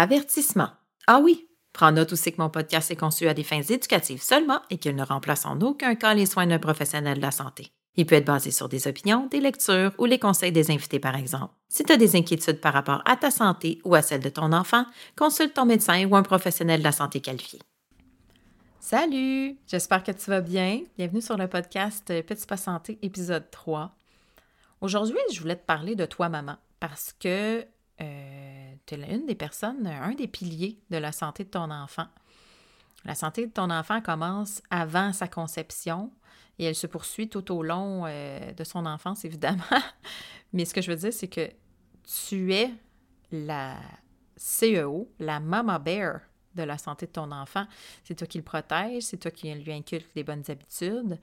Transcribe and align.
Avertissement. 0.00 0.70
Ah 1.06 1.20
oui, 1.22 1.46
Prends 1.74 1.92
note 1.92 2.14
aussi 2.14 2.32
que 2.32 2.40
mon 2.40 2.48
podcast 2.48 2.90
est 2.90 2.96
conçu 2.96 3.28
à 3.28 3.34
des 3.34 3.44
fins 3.44 3.60
éducatives 3.60 4.22
seulement 4.22 4.62
et 4.70 4.78
qu'il 4.78 4.96
ne 4.96 5.04
remplace 5.04 5.44
en 5.44 5.60
aucun 5.60 5.94
cas 5.94 6.14
les 6.14 6.24
soins 6.24 6.46
d'un 6.46 6.58
professionnel 6.58 7.18
de 7.18 7.22
la 7.22 7.30
santé. 7.30 7.70
Il 7.96 8.06
peut 8.06 8.14
être 8.14 8.24
basé 8.24 8.50
sur 8.50 8.70
des 8.70 8.88
opinions, 8.88 9.26
des 9.26 9.40
lectures 9.40 9.92
ou 9.98 10.06
les 10.06 10.18
conseils 10.18 10.52
des 10.52 10.70
invités, 10.70 11.00
par 11.00 11.16
exemple. 11.16 11.52
Si 11.68 11.84
tu 11.84 11.92
as 11.92 11.98
des 11.98 12.16
inquiétudes 12.16 12.62
par 12.62 12.72
rapport 12.72 13.02
à 13.04 13.14
ta 13.18 13.30
santé 13.30 13.78
ou 13.84 13.94
à 13.94 14.00
celle 14.00 14.22
de 14.22 14.30
ton 14.30 14.54
enfant, 14.54 14.86
consulte 15.18 15.52
ton 15.52 15.66
médecin 15.66 16.08
ou 16.08 16.16
un 16.16 16.22
professionnel 16.22 16.78
de 16.78 16.84
la 16.84 16.92
santé 16.92 17.20
qualifié. 17.20 17.60
Salut! 18.78 19.58
J'espère 19.66 20.02
que 20.02 20.12
tu 20.12 20.30
vas 20.30 20.40
bien. 20.40 20.80
Bienvenue 20.96 21.20
sur 21.20 21.36
le 21.36 21.46
podcast 21.46 22.06
Petit 22.06 22.46
Pas 22.46 22.56
Santé, 22.56 22.98
épisode 23.02 23.50
3. 23.50 23.94
Aujourd'hui, 24.80 25.20
je 25.30 25.40
voulais 25.42 25.56
te 25.56 25.66
parler 25.66 25.94
de 25.94 26.06
toi, 26.06 26.30
maman, 26.30 26.56
parce 26.80 27.14
que 27.20 27.66
euh, 28.00 28.49
tu 28.94 29.00
es 29.00 29.14
une 29.14 29.26
des 29.26 29.34
personnes, 29.34 29.86
un 29.86 30.14
des 30.14 30.28
piliers 30.28 30.78
de 30.90 30.96
la 30.96 31.12
santé 31.12 31.44
de 31.44 31.50
ton 31.50 31.70
enfant. 31.70 32.06
La 33.04 33.14
santé 33.14 33.46
de 33.46 33.52
ton 33.52 33.70
enfant 33.70 34.00
commence 34.00 34.62
avant 34.70 35.12
sa 35.12 35.28
conception 35.28 36.12
et 36.58 36.64
elle 36.64 36.74
se 36.74 36.86
poursuit 36.86 37.28
tout 37.28 37.50
au 37.52 37.62
long 37.62 38.04
euh, 38.06 38.52
de 38.52 38.64
son 38.64 38.84
enfance, 38.86 39.24
évidemment. 39.24 39.62
Mais 40.52 40.64
ce 40.64 40.74
que 40.74 40.82
je 40.82 40.90
veux 40.90 40.96
dire, 40.96 41.12
c'est 41.12 41.28
que 41.28 41.50
tu 42.28 42.52
es 42.52 42.70
la 43.30 43.76
CEO, 44.36 45.08
la 45.18 45.40
mama 45.40 45.78
bear 45.78 46.20
de 46.54 46.64
la 46.64 46.76
santé 46.76 47.06
de 47.06 47.12
ton 47.12 47.30
enfant. 47.30 47.66
C'est 48.04 48.16
toi 48.16 48.26
qui 48.26 48.38
le 48.38 48.44
protège, 48.44 49.04
c'est 49.04 49.18
toi 49.18 49.30
qui 49.30 49.54
lui 49.54 49.72
inculque 49.72 50.12
des 50.14 50.24
bonnes 50.24 50.44
habitudes. 50.48 51.18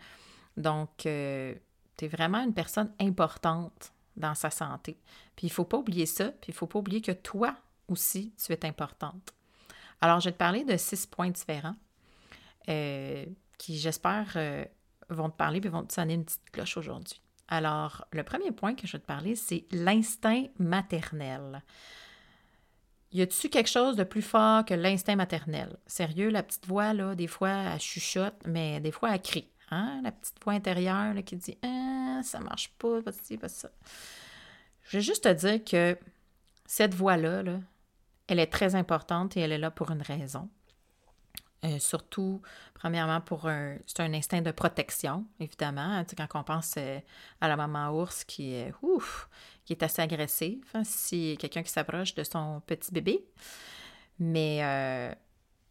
Donc, 0.55 1.05
euh, 1.05 1.53
tu 1.97 2.05
es 2.05 2.07
vraiment 2.07 2.41
une 2.43 2.53
personne 2.53 2.91
importante 2.99 3.91
dans 4.17 4.35
sa 4.35 4.49
santé. 4.49 4.99
Puis 5.35 5.47
il 5.47 5.49
ne 5.49 5.53
faut 5.53 5.65
pas 5.65 5.77
oublier 5.77 6.05
ça, 6.05 6.25
puis 6.25 6.49
il 6.49 6.53
ne 6.53 6.57
faut 6.57 6.67
pas 6.67 6.79
oublier 6.79 7.01
que 7.01 7.11
toi 7.11 7.55
aussi, 7.87 8.33
tu 8.43 8.51
es 8.51 8.65
importante. 8.65 9.33
Alors, 10.01 10.19
je 10.19 10.25
vais 10.25 10.33
te 10.33 10.37
parler 10.37 10.63
de 10.63 10.77
six 10.77 11.05
points 11.05 11.29
différents 11.29 11.75
euh, 12.69 13.25
qui, 13.57 13.77
j'espère, 13.77 14.33
euh, 14.35 14.65
vont 15.09 15.29
te 15.29 15.37
parler 15.37 15.61
puis 15.61 15.69
vont 15.69 15.83
te 15.83 15.93
sonner 15.93 16.15
une 16.15 16.25
petite 16.25 16.49
cloche 16.51 16.77
aujourd'hui. 16.77 17.21
Alors, 17.47 18.05
le 18.11 18.23
premier 18.23 18.51
point 18.51 18.75
que 18.75 18.85
je 18.85 18.93
vais 18.93 18.99
te 18.99 19.05
parler, 19.05 19.35
c'est 19.35 19.65
l'instinct 19.71 20.45
maternel. 20.59 21.63
Y 23.13 23.21
a-tu 23.21 23.49
quelque 23.49 23.69
chose 23.69 23.95
de 23.95 24.03
plus 24.03 24.21
fort 24.21 24.65
que 24.65 24.73
l'instinct 24.73 25.15
maternel? 25.15 25.77
Sérieux, 25.87 26.29
la 26.29 26.43
petite 26.43 26.67
voix, 26.67 26.93
là, 26.93 27.15
des 27.15 27.27
fois, 27.27 27.49
elle 27.49 27.79
chuchote, 27.79 28.35
mais 28.45 28.81
des 28.81 28.91
fois, 28.91 29.15
elle 29.15 29.21
crie. 29.21 29.49
Hein? 29.71 30.01
La 30.03 30.11
petite 30.11 30.35
voix 30.43 30.53
intérieure 30.53 31.15
qui 31.25 31.37
dit 31.37 31.57
Ça 32.23 32.39
marche 32.39 32.69
pas, 32.77 33.01
pas 33.01 33.11
ci, 33.11 33.37
pas 33.37 33.49
ça. 33.49 33.69
Je 34.83 34.97
vais 34.97 35.03
juste 35.03 35.23
te 35.23 35.33
dire 35.33 35.63
que 35.63 35.97
cette 36.65 36.93
voix-là, 36.93 37.43
elle 38.27 38.39
est 38.39 38.51
très 38.51 38.75
importante 38.75 39.37
et 39.37 39.41
elle 39.41 39.51
est 39.51 39.57
là 39.57 39.71
pour 39.71 39.91
une 39.91 40.01
raison. 40.01 40.49
Euh, 41.65 41.79
surtout, 41.79 42.41
premièrement, 42.75 43.19
pour 43.19 43.47
un, 43.47 43.77
c'est 43.87 44.01
un 44.01 44.13
instinct 44.13 44.41
de 44.41 44.51
protection, 44.51 45.25
évidemment. 45.39 46.03
Tu 46.03 46.11
sais, 46.11 46.15
quand 46.15 46.39
on 46.39 46.43
pense 46.43 46.75
euh, 46.77 46.99
à 47.41 47.47
la 47.47 47.55
maman 47.55 47.89
ours 47.89 48.23
qui 48.23 48.53
est, 48.53 48.73
ouf, 48.81 49.27
qui 49.65 49.73
est 49.73 49.81
assez 49.81 50.01
agressive, 50.01 50.63
hein, 50.75 50.83
si 50.83 51.35
quelqu'un 51.39 51.63
qui 51.63 51.71
s'approche 51.71 52.13
de 52.13 52.23
son 52.23 52.61
petit 52.65 52.91
bébé. 52.91 53.25
Mais 54.19 54.63
euh, 54.63 55.13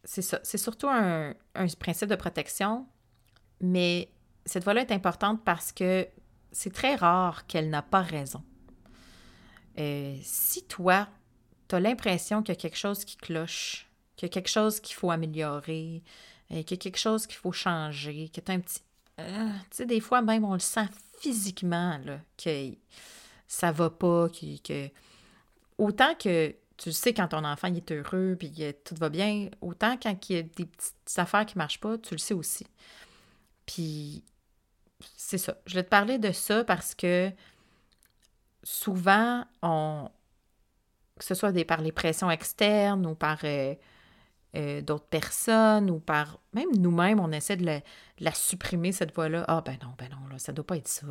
c'est 0.03 0.21
ça. 0.21 0.39
C'est 0.43 0.57
surtout 0.57 0.89
un, 0.89 1.33
un, 1.55 1.67
principe 1.79 2.09
de 2.09 2.15
protection 2.15 2.85
mais 3.61 4.11
cette 4.45 4.63
voix-là 4.63 4.81
est 4.81 4.91
importante 4.91 5.43
parce 5.43 5.71
que 5.71 6.07
c'est 6.51 6.73
très 6.73 6.95
rare 6.95 7.45
qu'elle 7.47 7.69
n'a 7.69 7.81
pas 7.81 8.01
raison. 8.01 8.43
Euh, 9.79 10.15
si 10.23 10.63
toi, 10.63 11.07
tu 11.67 11.75
as 11.75 11.79
l'impression 11.79 12.41
qu'il 12.41 12.55
y 12.55 12.57
a 12.57 12.59
quelque 12.59 12.77
chose 12.77 13.05
qui 13.05 13.17
cloche, 13.17 13.87
qu'il 14.15 14.27
y 14.27 14.29
a 14.29 14.33
quelque 14.33 14.49
chose 14.49 14.79
qu'il 14.79 14.95
faut 14.95 15.11
améliorer, 15.11 16.03
euh, 16.51 16.63
qu'il 16.63 16.71
y 16.71 16.79
a 16.79 16.81
quelque 16.81 16.97
chose 16.97 17.27
qu'il 17.27 17.37
faut 17.37 17.51
changer, 17.51 18.29
que 18.29 18.41
tu 18.41 18.51
un 18.51 18.59
petit... 18.59 18.81
Euh, 19.19 19.49
tu 19.71 19.77
sais, 19.77 19.85
des 19.85 19.99
fois, 19.99 20.21
même, 20.21 20.43
on 20.43 20.53
le 20.53 20.59
sent 20.59 20.87
physiquement, 21.19 21.99
là, 22.03 22.19
que 22.37 22.71
ça 23.47 23.71
va 23.71 23.89
pas, 23.89 24.29
que... 24.29 24.89
Autant 25.77 26.15
que 26.15 26.55
tu 26.77 26.91
sais 26.91 27.13
quand 27.13 27.27
ton 27.27 27.43
enfant 27.43 27.73
est 27.73 27.91
heureux, 27.91 28.35
puis 28.37 28.51
que 28.51 28.71
tout 28.71 28.95
va 28.95 29.09
bien, 29.09 29.49
autant 29.61 29.97
quand 29.97 30.29
il 30.29 30.35
y 30.35 30.39
a 30.39 30.43
des 30.43 30.65
petites 30.65 31.17
affaires 31.17 31.45
qui 31.45 31.57
marchent 31.57 31.79
pas, 31.79 31.97
tu 31.97 32.13
le 32.13 32.19
sais 32.19 32.33
aussi. 32.33 32.65
Puis 33.65 34.23
c'est 35.15 35.37
ça. 35.37 35.55
Je 35.65 35.75
vais 35.75 35.83
te 35.83 35.89
parler 35.89 36.17
de 36.17 36.31
ça 36.31 36.63
parce 36.63 36.95
que 36.95 37.31
souvent, 38.63 39.45
on, 39.61 40.09
que 41.17 41.25
ce 41.25 41.35
soit 41.35 41.51
des, 41.51 41.65
par 41.65 41.81
les 41.81 41.91
pressions 41.91 42.29
externes 42.31 43.05
ou 43.05 43.15
par 43.15 43.39
euh, 43.43 43.75
euh, 44.55 44.81
d'autres 44.81 45.07
personnes 45.07 45.89
ou 45.89 45.99
par 45.99 46.39
même 46.53 46.69
nous-mêmes, 46.77 47.19
on 47.19 47.31
essaie 47.31 47.57
de 47.57 47.81
la, 48.19 48.31
supprimer, 48.31 48.91
cette 48.91 49.13
voix-là. 49.13 49.45
Ah 49.47 49.61
ben 49.65 49.77
non, 49.83 49.93
ben 49.97 50.09
non, 50.09 50.27
là, 50.31 50.39
ça 50.39 50.51
doit 50.51 50.65
pas 50.65 50.77
être 50.77 50.87
ça. 50.87 51.05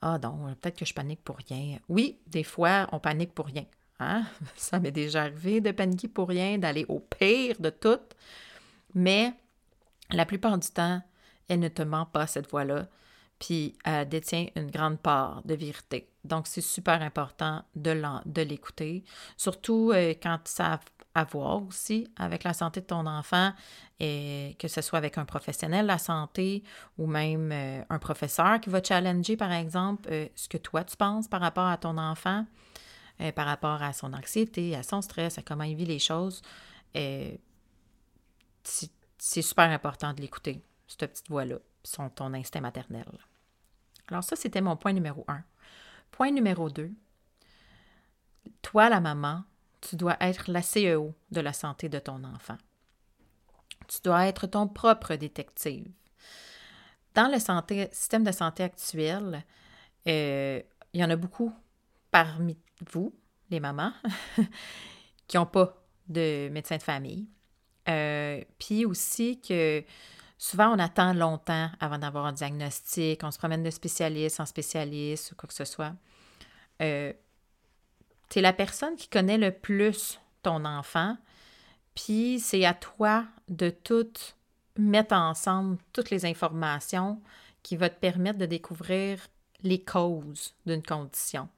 Ah 0.00 0.18
non, 0.22 0.54
peut-être 0.60 0.78
que 0.78 0.84
je 0.84 0.94
panique 0.94 1.22
pour 1.22 1.36
rien. 1.36 1.78
Oui, 1.88 2.18
des 2.26 2.44
fois, 2.44 2.88
on 2.92 2.98
panique 2.98 3.34
pour 3.34 3.46
rien. 3.46 3.64
Hein? 4.00 4.24
Ça 4.56 4.80
m'est 4.80 4.90
déjà 4.90 5.22
arrivé 5.22 5.60
de 5.60 5.70
paniquer 5.70 6.08
pour 6.08 6.28
rien, 6.28 6.58
d'aller 6.58 6.84
au 6.88 6.98
pire 6.98 7.56
de 7.60 7.70
tout. 7.70 8.00
Mais 8.94 9.32
la 10.10 10.26
plupart 10.26 10.58
du 10.58 10.68
temps, 10.68 11.00
elle 11.48 11.60
ne 11.60 11.68
te 11.68 11.82
ment 11.82 12.06
pas, 12.06 12.26
cette 12.26 12.50
voix-là, 12.50 12.88
puis 13.42 13.74
elle 13.84 14.08
détient 14.08 14.46
une 14.54 14.70
grande 14.70 15.00
part 15.00 15.42
de 15.44 15.54
vérité. 15.54 16.08
Donc, 16.22 16.46
c'est 16.46 16.60
super 16.60 17.02
important 17.02 17.64
de 17.74 18.42
l'écouter, 18.42 19.02
surtout 19.36 19.90
euh, 19.92 20.14
quand 20.22 20.38
ça 20.44 20.74
a 20.74 20.80
à 21.14 21.24
voir 21.24 21.62
aussi 21.66 22.08
avec 22.16 22.42
la 22.42 22.54
santé 22.54 22.80
de 22.80 22.86
ton 22.86 23.04
enfant, 23.04 23.52
que 24.00 24.66
ce 24.66 24.80
soit 24.80 24.96
avec 24.96 25.18
un 25.18 25.26
professionnel 25.26 25.82
de 25.82 25.88
la 25.88 25.98
santé 25.98 26.62
ou 26.96 27.06
même 27.06 27.52
euh, 27.52 27.82
un 27.90 27.98
professeur 27.98 28.58
qui 28.60 28.70
va 28.70 28.82
challenger, 28.82 29.36
par 29.36 29.52
exemple, 29.52 30.08
euh, 30.10 30.26
ce 30.34 30.48
que 30.48 30.56
toi 30.56 30.84
tu 30.84 30.96
penses 30.96 31.28
par 31.28 31.42
rapport 31.42 31.66
à 31.66 31.76
ton 31.76 31.98
enfant, 31.98 32.46
par 33.36 33.44
rapport 33.44 33.82
à 33.82 33.92
son 33.92 34.14
anxiété, 34.14 34.74
à 34.74 34.82
son 34.82 35.02
stress, 35.02 35.36
à 35.36 35.42
comment 35.42 35.64
il 35.64 35.76
vit 35.76 35.84
les 35.84 35.98
choses. 35.98 36.40
c'est 38.64 39.42
super 39.42 39.70
important 39.70 40.14
de 40.14 40.22
l'écouter 40.22 40.62
cette 40.88 41.10
petite 41.10 41.28
voix-là, 41.28 41.56
son, 41.84 42.08
ton 42.08 42.32
instinct 42.32 42.62
maternel. 42.62 43.06
Alors 44.08 44.24
ça, 44.24 44.36
c'était 44.36 44.60
mon 44.60 44.76
point 44.76 44.92
numéro 44.92 45.24
un. 45.28 45.42
Point 46.10 46.30
numéro 46.30 46.68
deux, 46.68 46.92
toi, 48.60 48.88
la 48.88 49.00
maman, 49.00 49.44
tu 49.80 49.96
dois 49.96 50.16
être 50.20 50.50
la 50.50 50.60
CEO 50.60 51.14
de 51.30 51.40
la 51.40 51.52
santé 51.52 51.88
de 51.88 51.98
ton 51.98 52.22
enfant. 52.24 52.58
Tu 53.88 53.98
dois 54.04 54.26
être 54.26 54.46
ton 54.46 54.68
propre 54.68 55.16
détective. 55.16 55.90
Dans 57.14 57.30
le 57.30 57.38
système 57.38 58.24
de 58.24 58.32
santé 58.32 58.62
actuel, 58.62 59.44
euh, 60.08 60.62
il 60.92 61.00
y 61.00 61.04
en 61.04 61.10
a 61.10 61.16
beaucoup 61.16 61.52
parmi 62.10 62.56
vous, 62.90 63.14
les 63.50 63.60
mamans, 63.60 63.92
qui 65.26 65.36
n'ont 65.36 65.46
pas 65.46 65.82
de 66.08 66.48
médecin 66.50 66.76
de 66.76 66.82
famille. 66.82 67.26
Euh, 67.88 68.42
puis 68.58 68.86
aussi 68.86 69.40
que 69.40 69.84
souvent 70.42 70.74
on 70.74 70.78
attend 70.80 71.14
longtemps 71.14 71.70
avant 71.78 71.98
d'avoir 71.98 72.26
un 72.26 72.32
diagnostic, 72.32 73.22
on 73.22 73.30
se 73.30 73.38
promène 73.38 73.62
de 73.62 73.70
spécialiste 73.70 74.40
en 74.40 74.46
spécialiste 74.46 75.30
ou 75.30 75.36
quoi 75.36 75.46
que 75.46 75.54
ce 75.54 75.64
soit. 75.64 75.92
Euh, 76.82 77.12
tu 78.28 78.40
es 78.40 78.42
la 78.42 78.52
personne 78.52 78.96
qui 78.96 79.08
connaît 79.08 79.38
le 79.38 79.52
plus 79.52 80.18
ton 80.42 80.64
enfant, 80.64 81.16
puis 81.94 82.40
c'est 82.40 82.64
à 82.64 82.74
toi 82.74 83.24
de 83.48 83.70
tout 83.70 84.12
mettre 84.76 85.14
ensemble 85.14 85.78
toutes 85.92 86.10
les 86.10 86.26
informations 86.26 87.22
qui 87.62 87.76
vont 87.76 87.88
te 87.88 87.94
permettre 87.94 88.40
de 88.40 88.46
découvrir 88.46 89.20
les 89.62 89.84
causes 89.84 90.56
d'une 90.66 90.82
condition. 90.82 91.48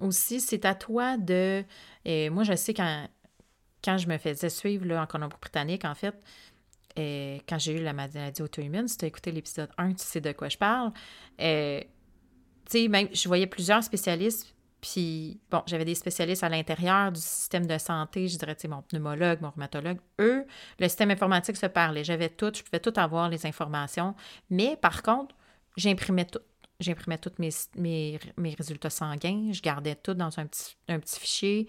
Aussi, 0.00 0.40
c'est 0.40 0.64
à 0.64 0.74
toi 0.74 1.18
de... 1.18 1.62
Et 2.06 2.30
moi, 2.30 2.44
je 2.44 2.54
sais 2.54 2.72
quand, 2.72 3.06
quand 3.84 3.98
je 3.98 4.08
me 4.08 4.16
faisais 4.16 4.48
suivre 4.48 4.86
là, 4.86 5.02
en 5.02 5.06
Colombie-Britannique, 5.06 5.84
en 5.84 5.94
fait, 5.94 6.14
et 6.98 7.42
quand 7.48 7.58
j'ai 7.58 7.78
eu 7.78 7.82
la 7.82 7.92
maladie 7.92 8.42
auto-immune, 8.42 8.88
si 8.88 8.98
tu 8.98 9.04
as 9.04 9.08
écouté 9.08 9.30
l'épisode 9.30 9.70
1, 9.78 9.92
tu 9.92 10.04
sais 10.04 10.20
de 10.20 10.32
quoi 10.32 10.48
je 10.48 10.58
parle. 10.58 10.92
Et, 11.38 11.88
tu 12.64 12.72
sais, 12.72 12.88
même, 12.88 13.08
je 13.12 13.28
voyais 13.28 13.46
plusieurs 13.46 13.82
spécialistes 13.84 14.54
puis, 14.80 15.40
bon, 15.50 15.62
j'avais 15.66 15.84
des 15.84 15.94
spécialistes 15.96 16.44
à 16.44 16.48
l'intérieur 16.48 17.10
du 17.10 17.20
système 17.20 17.66
de 17.66 17.78
santé, 17.78 18.28
je 18.28 18.38
dirais, 18.38 18.54
tu 18.54 18.62
sais, 18.62 18.68
mon 18.68 18.82
pneumologue, 18.82 19.40
mon 19.40 19.50
rhumatologue. 19.50 19.98
Eux, 20.20 20.46
le 20.78 20.88
système 20.88 21.10
informatique 21.10 21.56
se 21.56 21.66
parlait. 21.66 22.04
J'avais 22.04 22.28
tout, 22.28 22.52
je 22.54 22.62
pouvais 22.62 22.78
tout 22.78 22.92
avoir, 22.96 23.28
les 23.28 23.44
informations. 23.44 24.14
Mais 24.50 24.76
par 24.76 25.02
contre, 25.02 25.34
j'imprimais 25.76 26.26
tout. 26.26 26.40
J'imprimais 26.78 27.18
tous 27.18 27.32
mes, 27.40 27.50
mes, 27.74 28.20
mes, 28.36 28.54
résultats 28.54 28.90
sanguins. 28.90 29.50
Je 29.50 29.60
gardais 29.60 29.96
tout 29.96 30.14
dans 30.14 30.38
un 30.38 30.46
petit, 30.46 30.76
un 30.86 31.00
petit 31.00 31.18
fichier 31.18 31.66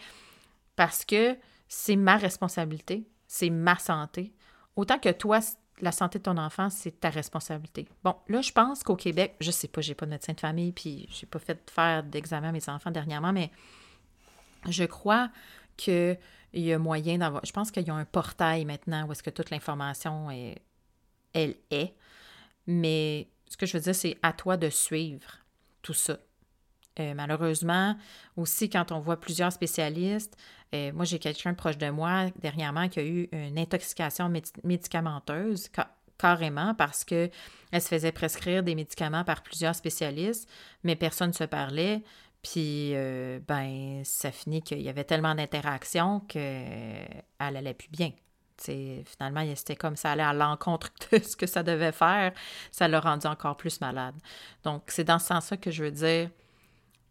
parce 0.75 1.03
que 1.03 1.35
c'est 1.67 1.95
ma 1.95 2.15
responsabilité, 2.15 3.07
c'est 3.25 3.49
ma 3.49 3.79
santé. 3.79 4.33
Autant 4.75 4.99
que 4.99 5.09
toi, 5.09 5.39
la 5.81 5.91
santé 5.91 6.19
de 6.19 6.23
ton 6.23 6.37
enfant, 6.37 6.69
c'est 6.69 6.99
ta 6.99 7.09
responsabilité. 7.09 7.87
Bon, 8.03 8.15
là, 8.27 8.41
je 8.41 8.51
pense 8.51 8.83
qu'au 8.83 8.95
Québec, 8.95 9.35
je 9.39 9.51
sais 9.51 9.67
pas, 9.67 9.81
j'ai 9.81 9.95
pas 9.95 10.05
de 10.05 10.11
médecin 10.11 10.33
de 10.33 10.39
famille, 10.39 10.71
puis 10.71 11.07
j'ai 11.11 11.25
pas 11.25 11.39
fait 11.39 11.69
faire 11.69 12.03
d'examen 12.03 12.49
à 12.49 12.51
mes 12.51 12.69
enfants 12.69 12.91
dernièrement, 12.91 13.33
mais 13.33 13.51
je 14.67 14.83
crois 14.83 15.29
qu'il 15.77 16.17
y 16.53 16.73
a 16.73 16.79
moyen 16.79 17.17
d'avoir. 17.17 17.45
Je 17.45 17.51
pense 17.51 17.71
qu'il 17.71 17.87
y 17.87 17.89
a 17.89 17.95
un 17.95 18.05
portail 18.05 18.65
maintenant 18.65 19.07
où 19.07 19.11
est-ce 19.11 19.23
que 19.23 19.29
toute 19.29 19.49
l'information 19.49 20.29
est, 20.31 20.61
elle 21.33 21.55
est. 21.71 21.93
Mais 22.67 23.29
ce 23.47 23.57
que 23.57 23.65
je 23.65 23.77
veux 23.77 23.83
dire, 23.83 23.95
c'est 23.95 24.17
à 24.21 24.33
toi 24.33 24.57
de 24.57 24.69
suivre 24.69 25.39
tout 25.81 25.93
ça. 25.93 26.17
Euh, 26.99 27.13
malheureusement, 27.15 27.95
aussi, 28.35 28.69
quand 28.69 28.91
on 28.91 28.99
voit 28.99 29.19
plusieurs 29.19 29.51
spécialistes, 29.51 30.35
euh, 30.73 30.91
moi, 30.93 31.05
j'ai 31.05 31.19
quelqu'un 31.19 31.53
proche 31.53 31.77
de 31.77 31.89
moi 31.89 32.27
dernièrement 32.41 32.89
qui 32.89 32.99
a 32.99 33.03
eu 33.03 33.29
une 33.31 33.57
intoxication 33.57 34.31
médicamenteuse, 34.63 35.69
carrément, 36.17 36.75
parce 36.75 37.03
qu'elle 37.03 37.31
se 37.73 37.87
faisait 37.87 38.11
prescrire 38.11 38.63
des 38.63 38.75
médicaments 38.75 39.23
par 39.23 39.41
plusieurs 39.41 39.75
spécialistes, 39.75 40.49
mais 40.83 40.95
personne 40.95 41.29
ne 41.29 41.33
se 41.33 41.45
parlait. 41.45 42.03
Puis, 42.41 42.91
euh, 42.93 43.39
ben, 43.47 44.01
ça 44.03 44.31
finit 44.31 44.61
qu'il 44.61 44.81
y 44.81 44.89
avait 44.89 45.03
tellement 45.03 45.35
d'interactions 45.35 46.21
qu'elle 46.21 47.23
allait 47.39 47.73
plus 47.73 47.89
bien. 47.89 48.11
finalement, 48.57 49.45
c'était 49.55 49.75
comme 49.75 49.95
ça 49.95 50.11
allait 50.11 50.23
à 50.23 50.33
l'encontre 50.33 50.91
de 51.11 51.19
ce 51.19 51.35
que 51.35 51.47
ça 51.47 51.63
devait 51.63 51.91
faire. 51.91 52.33
Ça 52.71 52.87
l'a 52.87 52.99
rendu 52.99 53.27
encore 53.27 53.57
plus 53.57 53.81
malade. 53.81 54.15
Donc, 54.63 54.83
c'est 54.87 55.03
dans 55.05 55.19
ce 55.19 55.27
sens-là 55.27 55.57
que 55.57 55.71
je 55.71 55.83
veux 55.83 55.91
dire, 55.91 56.29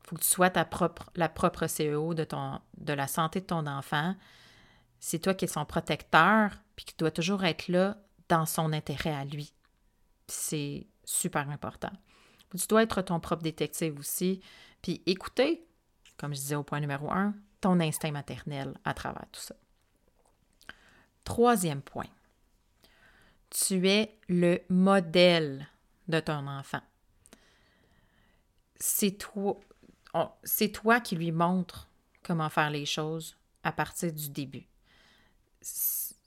faut 0.09 0.17
que 0.17 0.23
tu 0.23 0.29
sois 0.29 0.51
la 1.17 1.29
propre 1.29 1.67
CEO 1.67 2.15
de, 2.15 2.25
ton, 2.25 2.61
de 2.79 2.93
la 2.95 3.07
santé 3.07 3.41
de 3.41 3.47
ton 3.47 3.67
enfant. 3.67 4.15
C'est 5.01 5.19
toi 5.19 5.35
qui 5.35 5.45
es 5.45 5.49
son 5.49 5.67
protecteur, 5.67 6.53
puis 6.77 6.87
qui 6.87 6.95
doit 6.97 7.11
toujours 7.11 7.45
être 7.45 7.69
là 7.69 7.99
dans 8.31 8.47
son 8.47 8.73
intérêt 8.73 9.15
à 9.15 9.27
lui. 9.27 9.53
C'est 10.27 10.87
super 11.05 11.51
important. 11.51 11.93
Tu 12.57 12.67
dois 12.69 12.83
être 12.83 13.03
ton 13.03 13.21
propre 13.21 13.43
détective 13.43 13.99
aussi, 13.99 14.41
puis 14.81 15.03
écouter, 15.05 15.67
comme 16.17 16.33
je 16.35 16.41
disais 16.41 16.55
au 16.55 16.63
point 16.63 16.81
numéro 16.81 17.11
un, 17.13 17.35
ton 17.61 17.79
instinct 17.79 18.11
maternel 18.11 18.75
à 18.85 18.95
travers 18.95 19.27
tout 19.31 19.41
ça. 19.41 19.55
Troisième 21.25 21.83
point, 21.83 22.09
tu 23.51 23.87
es 23.89 24.19
le 24.29 24.61
modèle 24.71 25.69
de 26.09 26.21
ton 26.21 26.47
enfant. 26.47 26.81
C'est 28.81 29.19
toi, 29.19 29.59
c'est 30.43 30.71
toi 30.71 31.01
qui 31.01 31.17
lui 31.17 31.33
montres 31.33 31.89
comment 32.23 32.49
faire 32.49 32.71
les 32.71 32.87
choses 32.87 33.37
à 33.63 33.73
partir 33.73 34.13
du 34.13 34.31
début. 34.31 34.67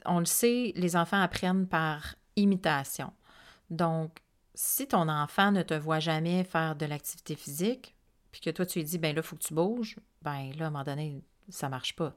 On 0.06 0.20
le 0.20 0.26
sait, 0.26 0.74
les 0.76 0.96
enfants 0.96 1.22
apprennent 1.22 1.68
par 1.68 2.16
imitation. 2.36 3.14
Donc, 3.70 4.20
si 4.54 4.88
ton 4.88 5.08
enfant 5.08 5.52
ne 5.52 5.64
te 5.64 5.74
voit 5.74 6.00
jamais 6.00 6.44
faire 6.44 6.76
de 6.76 6.86
l'activité 6.86 7.36
physique, 7.36 7.96
puis 8.32 8.42
que 8.42 8.50
toi 8.50 8.66
tu 8.66 8.80
lui 8.80 8.86
dis, 8.86 8.98
ben 8.98 9.16
là, 9.16 9.22
il 9.22 9.28
faut 9.28 9.36
que 9.36 9.44
tu 9.44 9.54
bouges, 9.54 9.98
ben 10.22 10.52
là, 10.58 10.66
à 10.66 10.68
un 10.68 10.72
moment 10.72 10.84
donné, 10.84 11.24
ça 11.50 11.70
marche 11.70 11.96
pas. 11.96 12.16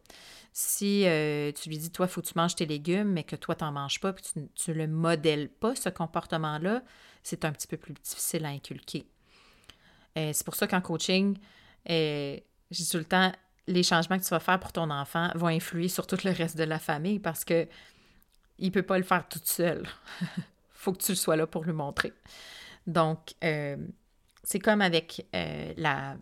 Si 0.52 1.06
euh, 1.06 1.52
tu 1.52 1.68
lui 1.68 1.78
dis, 1.78 1.90
toi, 1.90 2.06
il 2.06 2.08
faut 2.08 2.22
que 2.22 2.26
tu 2.26 2.34
manges 2.36 2.54
tes 2.54 2.66
légumes, 2.66 3.12
mais 3.12 3.24
que 3.24 3.36
toi, 3.36 3.54
tu 3.54 3.64
n'en 3.64 3.72
manges 3.72 4.00
pas, 4.00 4.12
puis 4.12 4.24
tu 4.54 4.70
ne 4.70 4.74
le 4.74 4.86
modèles 4.86 5.48
pas, 5.48 5.74
ce 5.74 5.88
comportement-là, 5.88 6.82
c'est 7.22 7.44
un 7.44 7.52
petit 7.52 7.66
peu 7.66 7.76
plus 7.76 7.94
difficile 7.94 8.44
à 8.44 8.48
inculquer. 8.48 9.06
Euh, 10.18 10.30
c'est 10.32 10.44
pour 10.44 10.54
ça 10.54 10.66
qu'en 10.66 10.80
coaching, 10.80 11.38
euh, 11.90 12.36
tout 12.70 12.98
le 12.98 13.04
temps, 13.04 13.32
les 13.66 13.82
changements 13.82 14.18
que 14.18 14.24
tu 14.24 14.30
vas 14.30 14.40
faire 14.40 14.60
pour 14.60 14.72
ton 14.72 14.90
enfant 14.90 15.30
vont 15.34 15.48
influer 15.48 15.88
sur 15.88 16.06
tout 16.06 16.18
le 16.24 16.30
reste 16.30 16.56
de 16.56 16.64
la 16.64 16.78
famille 16.78 17.18
parce 17.18 17.44
que 17.44 17.66
il 18.58 18.70
peut 18.70 18.82
pas 18.82 18.98
le 18.98 19.04
faire 19.04 19.28
tout 19.28 19.40
seul. 19.42 19.86
faut 20.72 20.92
que 20.92 21.02
tu 21.02 21.16
sois 21.16 21.36
là 21.36 21.46
pour 21.46 21.64
lui 21.64 21.72
montrer. 21.72 22.12
Donc, 22.86 23.34
euh, 23.42 23.76
c'est 24.42 24.58
comme 24.58 24.82
avec 24.82 25.26
euh, 25.34 25.72
la, 25.76 26.16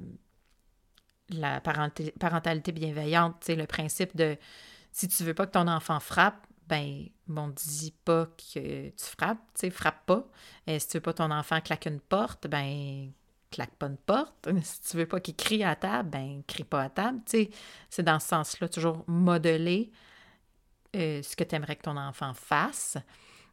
parentalité, 1.61 2.73
bienveillante, 2.73 3.37
c'est 3.41 3.57
le 3.57 3.67
principe 3.67 4.17
de 4.17 4.37
si 4.93 5.09
tu 5.09 5.25
veux 5.25 5.35
pas 5.35 5.47
que 5.47 5.53
ton 5.53 5.67
enfant 5.69 5.99
frappe, 5.99 6.47
ben, 6.69 7.07
bon, 7.27 7.49
dis 7.49 7.95
pas 8.05 8.27
que 8.27 8.89
tu 8.91 9.05
frappes, 9.05 9.39
tu 9.55 9.61
sais, 9.61 9.71
frappe 9.71 10.07
pas. 10.07 10.27
Et 10.67 10.79
si 10.79 10.89
tu 10.89 10.97
veux 10.99 11.03
pas 11.03 11.15
ton 11.15 11.31
enfant 11.31 11.61
claque 11.61 11.87
une 11.87 12.01
porte, 12.01 12.47
ben, 12.47 13.11
claque 13.53 13.75
pas 13.77 13.87
une 13.87 13.97
porte. 13.97 14.49
Si 14.63 14.83
tu 14.83 14.97
veux 14.97 15.07
pas 15.07 15.21
qu'il 15.21 15.37
crie 15.37 15.63
à 15.65 15.77
table, 15.77 16.11
ben 16.11 16.43
crie 16.47 16.65
pas 16.65 16.83
à 16.83 16.91
table. 16.91 17.21
Tu 17.27 17.45
sais, 17.45 17.51
c'est 17.91 18.03
dans 18.03 18.19
ce 18.19 18.29
sens-là, 18.29 18.69
toujours 18.69 19.05
modeler 19.07 19.93
euh, 20.97 21.23
ce 21.23 21.37
que 21.37 21.45
tu 21.45 21.55
aimerais 21.55 21.77
que 21.77 21.83
ton 21.83 21.97
enfant 21.97 22.35
fasse. 22.35 22.99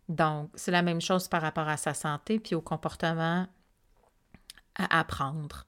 Donc, 0.08 0.50
c'est 0.56 0.72
la 0.72 0.82
même 0.82 1.02
chose 1.02 1.28
par 1.28 1.42
rapport 1.42 1.68
à 1.68 1.78
sa 1.78 1.94
santé 1.94 2.40
puis 2.40 2.56
au 2.56 2.62
comportement 2.62 3.48
à 4.76 5.00
apprendre. 5.00 5.68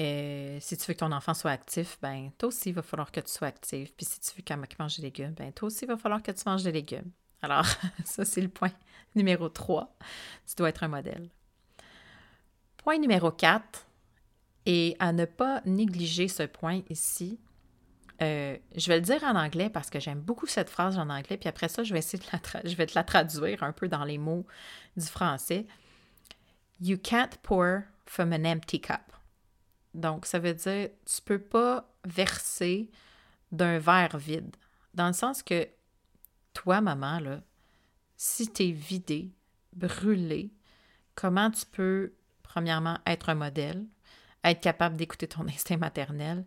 Euh, 0.00 0.58
si 0.60 0.76
tu 0.76 0.86
veux 0.86 0.94
que 0.94 1.00
ton 1.00 1.10
enfant 1.10 1.34
soit 1.34 1.50
actif, 1.50 1.98
ben 2.00 2.30
toi 2.38 2.48
aussi, 2.48 2.68
il 2.68 2.74
va 2.74 2.82
falloir 2.82 3.10
que 3.10 3.20
tu 3.20 3.32
sois 3.32 3.48
actif. 3.48 3.92
Puis 3.96 4.06
si 4.06 4.20
tu 4.20 4.30
veux 4.36 4.42
qu'il 4.42 4.56
mange 4.78 4.96
des 4.96 5.02
légumes, 5.02 5.32
ben 5.32 5.52
toi 5.52 5.66
aussi, 5.66 5.84
il 5.84 5.88
va 5.88 5.96
falloir 5.96 6.22
que 6.22 6.30
tu 6.30 6.42
manges 6.46 6.62
des 6.62 6.72
légumes. 6.72 7.10
Alors, 7.42 7.66
ça, 8.04 8.24
c'est 8.24 8.40
le 8.40 8.48
point 8.48 8.70
numéro 9.14 9.48
3. 9.48 9.96
Tu 10.46 10.54
dois 10.56 10.68
être 10.68 10.84
un 10.84 10.88
modèle. 10.88 11.28
Point 12.88 13.00
numéro 13.00 13.30
4, 13.30 13.86
et 14.64 14.96
à 14.98 15.12
ne 15.12 15.26
pas 15.26 15.60
négliger 15.66 16.26
ce 16.26 16.44
point 16.44 16.80
ici, 16.88 17.38
euh, 18.22 18.56
je 18.74 18.88
vais 18.88 18.94
le 18.96 19.02
dire 19.02 19.22
en 19.24 19.36
anglais 19.36 19.68
parce 19.68 19.90
que 19.90 20.00
j'aime 20.00 20.20
beaucoup 20.22 20.46
cette 20.46 20.70
phrase 20.70 20.96
en 20.96 21.10
anglais, 21.10 21.36
puis 21.36 21.50
après 21.50 21.68
ça, 21.68 21.84
je 21.84 21.92
vais 21.92 21.98
essayer 21.98 22.18
de 22.18 22.24
la 22.32 22.62
je 22.64 22.74
vais 22.76 22.86
te 22.86 22.94
la 22.94 23.04
traduire 23.04 23.62
un 23.62 23.72
peu 23.72 23.88
dans 23.88 24.04
les 24.04 24.16
mots 24.16 24.46
du 24.96 25.04
français. 25.04 25.66
You 26.80 26.96
can't 26.96 27.36
pour 27.42 27.82
from 28.06 28.32
an 28.32 28.46
empty 28.46 28.80
cup. 28.80 29.12
Donc, 29.92 30.24
ça 30.24 30.38
veut 30.38 30.54
dire 30.54 30.88
tu 31.04 31.20
peux 31.22 31.40
pas 31.40 31.92
verser 32.06 32.90
d'un 33.52 33.78
verre 33.78 34.16
vide. 34.16 34.56
Dans 34.94 35.08
le 35.08 35.12
sens 35.12 35.42
que 35.42 35.68
toi, 36.54 36.80
maman, 36.80 37.20
là, 37.20 37.42
si 38.16 38.50
tu 38.50 38.62
es 38.62 38.70
vidé, 38.70 39.30
brûlé, 39.74 40.54
comment 41.14 41.50
tu 41.50 41.66
peux 41.66 42.14
premièrement, 42.48 42.98
être 43.06 43.28
un 43.28 43.34
modèle, 43.34 43.86
être 44.42 44.60
capable 44.60 44.96
d'écouter 44.96 45.28
ton 45.28 45.46
instinct 45.48 45.76
maternel, 45.76 46.44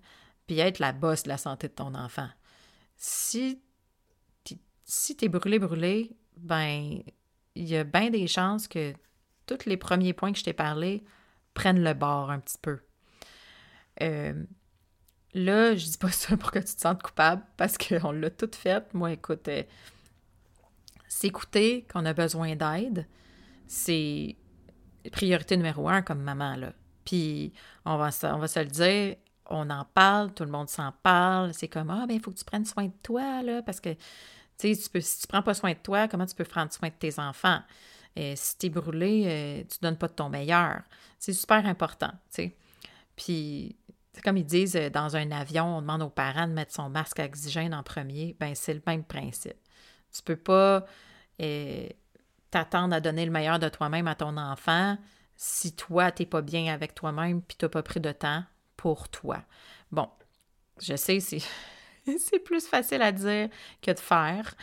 puis 0.48 0.60
être 0.60 0.79
la 0.79 0.91
bosse 0.91 1.24
de 1.24 1.29
la 1.29 1.38
santé 1.38 1.70
de 1.70 1.74
ton 1.74 1.96
enfant. 1.96 2.27
Si 2.98 3.62
tu 4.43 4.58
si 4.84 5.15
brûlé, 5.29 5.60
brûlé, 5.60 6.12
ben, 6.36 7.01
il 7.55 7.67
y 7.67 7.77
a 7.77 7.84
bien 7.84 8.10
des 8.10 8.27
chances 8.27 8.67
que 8.67 8.93
tous 9.46 9.65
les 9.65 9.77
premiers 9.77 10.13
points 10.13 10.34
que 10.34 10.39
je 10.39 10.43
t'ai 10.43 10.53
parlé 10.53 11.03
prennent 11.53 11.84
le 11.84 11.93
bord 11.93 12.31
un 12.31 12.39
petit 12.39 12.58
peu. 12.62 12.79
Euh, 14.01 14.43
là, 15.34 15.75
je 15.75 15.86
dis 15.86 15.98
pas 15.98 16.12
ça 16.12 16.36
pour 16.36 16.51
que 16.51 16.60
tu 16.60 16.75
te 16.75 16.81
sentes 16.81 17.03
coupable 17.03 17.43
parce 17.58 17.77
qu'on 17.77 18.12
l'a 18.12 18.29
tout 18.29 18.51
fait. 18.53 18.93
Moi, 18.93 19.13
écoute, 19.13 19.48
euh, 19.48 19.63
s'écouter 21.08 21.86
qu'on 21.91 22.05
a 22.05 22.13
besoin 22.13 22.55
d'aide, 22.55 23.08
c'est 23.67 24.36
priorité 25.12 25.58
numéro 25.58 25.88
un 25.89 26.01
comme 26.01 26.22
maman, 26.22 26.55
là. 26.55 26.74
Puis, 27.05 27.53
on 27.86 27.98
va, 27.98 28.10
on 28.24 28.38
va 28.38 28.48
se 28.48 28.60
le 28.60 28.65
dire, 28.65 29.15
on 29.48 29.70
en 29.70 29.86
parle, 29.86 30.34
tout 30.34 30.43
le 30.43 30.51
monde 30.51 30.70
s'en 30.70 30.91
parle. 31.03 31.53
C'est 31.53 31.67
comme, 31.67 31.89
ah, 31.89 32.05
ben, 32.08 32.15
il 32.15 32.22
faut 32.22 32.31
que 32.31 32.38
tu 32.38 32.46
prennes 32.46 32.65
soin 32.65 32.86
de 32.86 32.93
toi, 33.03 33.41
là, 33.41 33.62
parce 33.62 33.79
que, 33.79 33.93
tu 33.93 34.75
sais, 34.75 35.01
si 35.01 35.22
tu 35.22 35.27
prends 35.27 35.41
pas 35.41 35.53
soin 35.53 35.72
de 35.72 35.79
toi, 35.79 36.08
comment 36.08 36.25
tu 36.25 36.36
peux 36.36 36.43
prendre 36.43 36.72
soin 36.72 36.89
de 36.89 36.93
tes 36.93 37.20
enfants? 37.20 37.60
Et 38.15 38.36
si 38.36 38.58
tu 38.58 38.65
es 38.67 38.70
brûlé, 38.70 39.24
euh, 39.25 39.63
tu 39.67 39.77
ne 39.81 39.89
donnes 39.89 39.98
pas 39.98 40.08
de 40.08 40.13
ton 40.13 40.29
meilleur. 40.29 40.81
C'est 41.17 41.34
super 41.34 41.65
important, 41.65 42.12
tu 42.34 42.43
sais. 42.43 42.58
Puis, 43.15 43.75
comme 44.24 44.38
ils 44.38 44.46
disent, 44.46 44.75
euh, 44.75 44.89
dans 44.89 45.15
un 45.15 45.31
avion, 45.31 45.77
on 45.77 45.81
demande 45.81 46.01
aux 46.01 46.10
parents 46.10 46.48
de 46.48 46.53
mettre 46.53 46.74
son 46.74 46.89
masque 46.89 47.20
à 47.20 47.25
oxygène 47.25 47.74
en 47.74 47.84
premier. 47.84 48.36
Ben 48.39 48.53
c'est 48.55 48.74
le 48.74 48.81
même 48.86 49.03
principe. 49.03 49.58
Tu 50.13 50.22
peux 50.24 50.36
pas 50.36 50.86
euh, 51.41 51.88
t'attendre 52.51 52.93
à 52.93 53.00
donner 53.00 53.25
le 53.25 53.31
meilleur 53.31 53.60
de 53.60 53.70
toi-même 53.70 54.08
à 54.08 54.15
ton 54.15 54.38
enfant 54.38 54.98
si 55.36 55.75
toi, 55.75 56.12
tu 56.12 56.22
n'es 56.22 56.25
pas 56.27 56.41
bien 56.41 56.72
avec 56.72 56.93
toi-même 56.93 57.41
puis 57.41 57.58
tu 57.58 57.65
n'as 57.65 57.70
pas 57.70 57.81
pris 57.81 58.00
de 58.00 58.12
temps 58.12 58.43
pour 58.77 59.10
toi. 59.10 59.41
Bon, 59.91 60.08
je 60.79 60.96
sais, 60.96 61.20
c'est 61.20 61.39
plus 62.46 62.67
facile 62.67 63.01
à 63.01 63.12
dire 63.12 63.50
que 63.81 63.91
de 63.91 64.00
faire. 64.00 64.55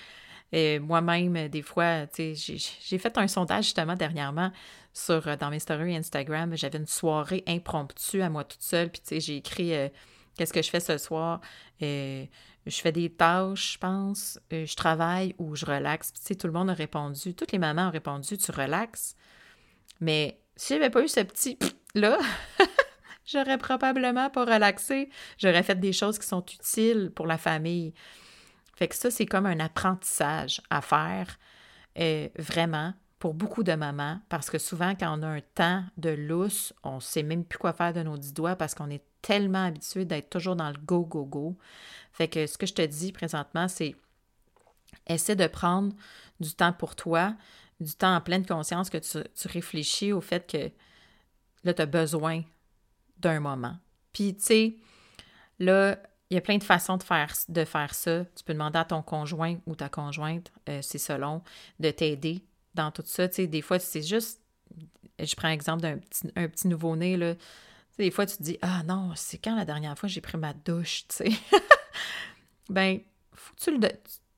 Moi-même, 0.53 1.49
des 1.49 1.63
fois, 1.63 2.07
j'ai 2.17 2.99
fait 2.99 3.19
un 3.19 3.29
sondage 3.29 3.65
justement 3.65 3.95
dernièrement 3.95 4.53
sur, 4.93 5.27
euh, 5.29 5.37
dans 5.37 5.51
mes 5.51 5.59
stories 5.59 5.97
Instagram. 5.97 6.57
J'avais 6.57 6.79
une 6.79 6.87
soirée 6.87 7.45
impromptue 7.47 8.23
à 8.23 8.31
moi 8.31 8.45
toute 8.45 8.63
seule. 8.63 8.91
Puis, 8.91 9.21
j'ai 9.21 9.37
écrit 9.37 9.75
euh, 9.75 9.89
qu'est-ce 10.37 10.53
que 10.53 10.63
je 10.63 10.71
fais 10.71 10.81
ce 10.81 10.99
soir. 10.99 11.41
Je 12.69 12.81
fais 12.81 12.93
des 12.93 13.11
tâches, 13.11 13.75
je 13.75 13.79
pense. 13.79 14.39
je 14.51 14.75
travaille 14.77 15.35
ou 15.39 15.57
je 15.57 15.67
relaxe. 15.67 16.13
Puis, 16.13 16.37
tout 16.37 16.47
le 16.47 16.53
monde 16.53 16.71
a 16.71 16.75
répondu. 16.75 17.35
Toutes 17.35 17.53
les 17.53 17.59
mamans 17.59 17.89
ont 17.89 17.91
répondu 17.91 18.39
tu 18.39 18.51
relaxes. 18.51 19.17
Mais 20.01 20.41
si 20.57 20.75
j'avais 20.75 20.91
pas 20.91 21.03
eu 21.03 21.09
ce 21.09 21.21
petit 21.21 21.59
là, 21.95 22.19
j'aurais 23.27 23.59
probablement 23.59 24.31
pas 24.31 24.45
relaxé. 24.45 25.11
J'aurais 25.39 25.63
fait 25.63 25.79
des 25.79 25.93
choses 25.93 26.19
qui 26.19 26.27
sont 26.27 26.45
utiles 26.45 27.11
pour 27.15 27.27
la 27.27 27.39
famille. 27.39 27.95
Fait 28.77 28.89
que 28.89 28.95
ça, 28.95 29.11
c'est 29.11 29.27
comme 29.27 29.47
un 29.47 29.59
apprentissage 29.59 30.61
à 30.71 30.81
faire, 30.81 31.39
euh, 31.99 32.29
vraiment, 32.39 32.95
pour 33.19 33.35
beaucoup 33.35 33.65
de 33.65 33.75
mamans, 33.75 34.21
parce 34.29 34.49
que 34.49 34.59
souvent, 34.59 34.95
quand 34.95 35.19
on 35.19 35.23
a 35.23 35.27
un 35.27 35.41
temps 35.41 35.85
de 35.97 36.11
lousse, 36.11 36.73
on 36.85 36.97
ne 36.97 37.01
sait 37.01 37.25
même 37.25 37.45
plus 37.45 37.59
quoi 37.59 37.73
faire 37.73 37.93
de 37.93 38.03
nos 38.03 38.17
dix 38.17 38.33
doigts 38.33 38.55
parce 38.55 38.75
qu'on 38.75 38.91
est 38.91 39.03
tellement 39.23 39.65
habitué 39.65 40.05
d'être 40.05 40.31
toujours 40.31 40.55
dans 40.55 40.71
le 40.71 40.79
go, 40.79 41.01
go, 41.01 41.25
go. 41.25 41.57
Fait 42.13 42.29
que 42.29 42.47
ce 42.47 42.57
que 42.57 42.67
je 42.67 42.75
te 42.75 42.83
dis 42.83 43.11
présentement, 43.11 43.67
c'est 43.67 43.97
essaie 45.09 45.35
de 45.37 45.47
prendre 45.49 45.95
du 46.39 46.55
temps 46.55 46.73
pour 46.73 46.95
toi, 46.95 47.35
du 47.81 47.93
temps 47.93 48.15
en 48.15 48.21
pleine 48.21 48.47
conscience 48.47 48.89
que 48.89 48.99
tu, 48.99 49.19
tu 49.35 49.49
réfléchis 49.49 50.13
au 50.13 50.21
fait 50.21 50.49
que 50.49 50.71
là, 51.65 51.75
tu 51.75 51.83
as 51.83 51.87
besoin 51.87 52.43
d'un 53.19 53.41
moment. 53.41 53.77
Puis, 54.13 54.37
tu 54.37 54.45
sais, 54.45 54.77
là, 55.59 55.99
il 56.31 56.35
y 56.35 56.39
a 56.39 56.41
plein 56.41 56.59
de 56.59 56.65
façons 56.65 56.97
de 56.97 57.03
faire, 57.03 57.33
de 57.49 57.65
faire 57.65 57.95
ça. 57.95 58.25
Tu 58.37 58.45
peux 58.45 58.53
demander 58.53 58.79
à 58.79 58.85
ton 58.85 59.03
conjoint 59.03 59.57
ou 59.67 59.75
ta 59.75 59.89
conjointe, 59.89 60.53
euh, 60.69 60.81
c'est 60.83 60.99
selon, 60.99 61.43
de 61.81 61.91
t'aider 61.91 62.45
dans 62.79 62.91
tout 62.91 63.03
ça. 63.05 63.29
Tu 63.29 63.35
sais, 63.35 63.47
des 63.47 63.63
fois, 63.63 63.79
c'est 63.79 64.03
juste. 64.03 64.41
Je 65.19 65.35
prends 65.35 65.49
l'exemple 65.49 65.83
d'un 65.83 65.99
petit, 65.99 66.31
un 66.37 66.49
petit 66.49 66.69
nouveau-né, 66.69 67.17
là. 67.17 67.35
des 67.99 68.11
fois, 68.11 68.25
tu 68.25 68.37
te 68.37 68.43
dis 68.43 68.59
Ah 68.63 68.83
non, 68.85 69.13
c'est 69.17 69.39
quand 69.39 69.57
la 69.57 69.65
dernière 69.65 69.99
fois 69.99 70.09
j'ai 70.09 70.21
pris 70.21 70.39
ma 70.39 70.53
douche, 70.53 71.07
tu 71.09 71.17
sais? 71.17 71.31
ben, 72.71 73.01
faut 73.35 73.55
que 73.55 73.61
tu 73.61 73.77
le 73.77 73.89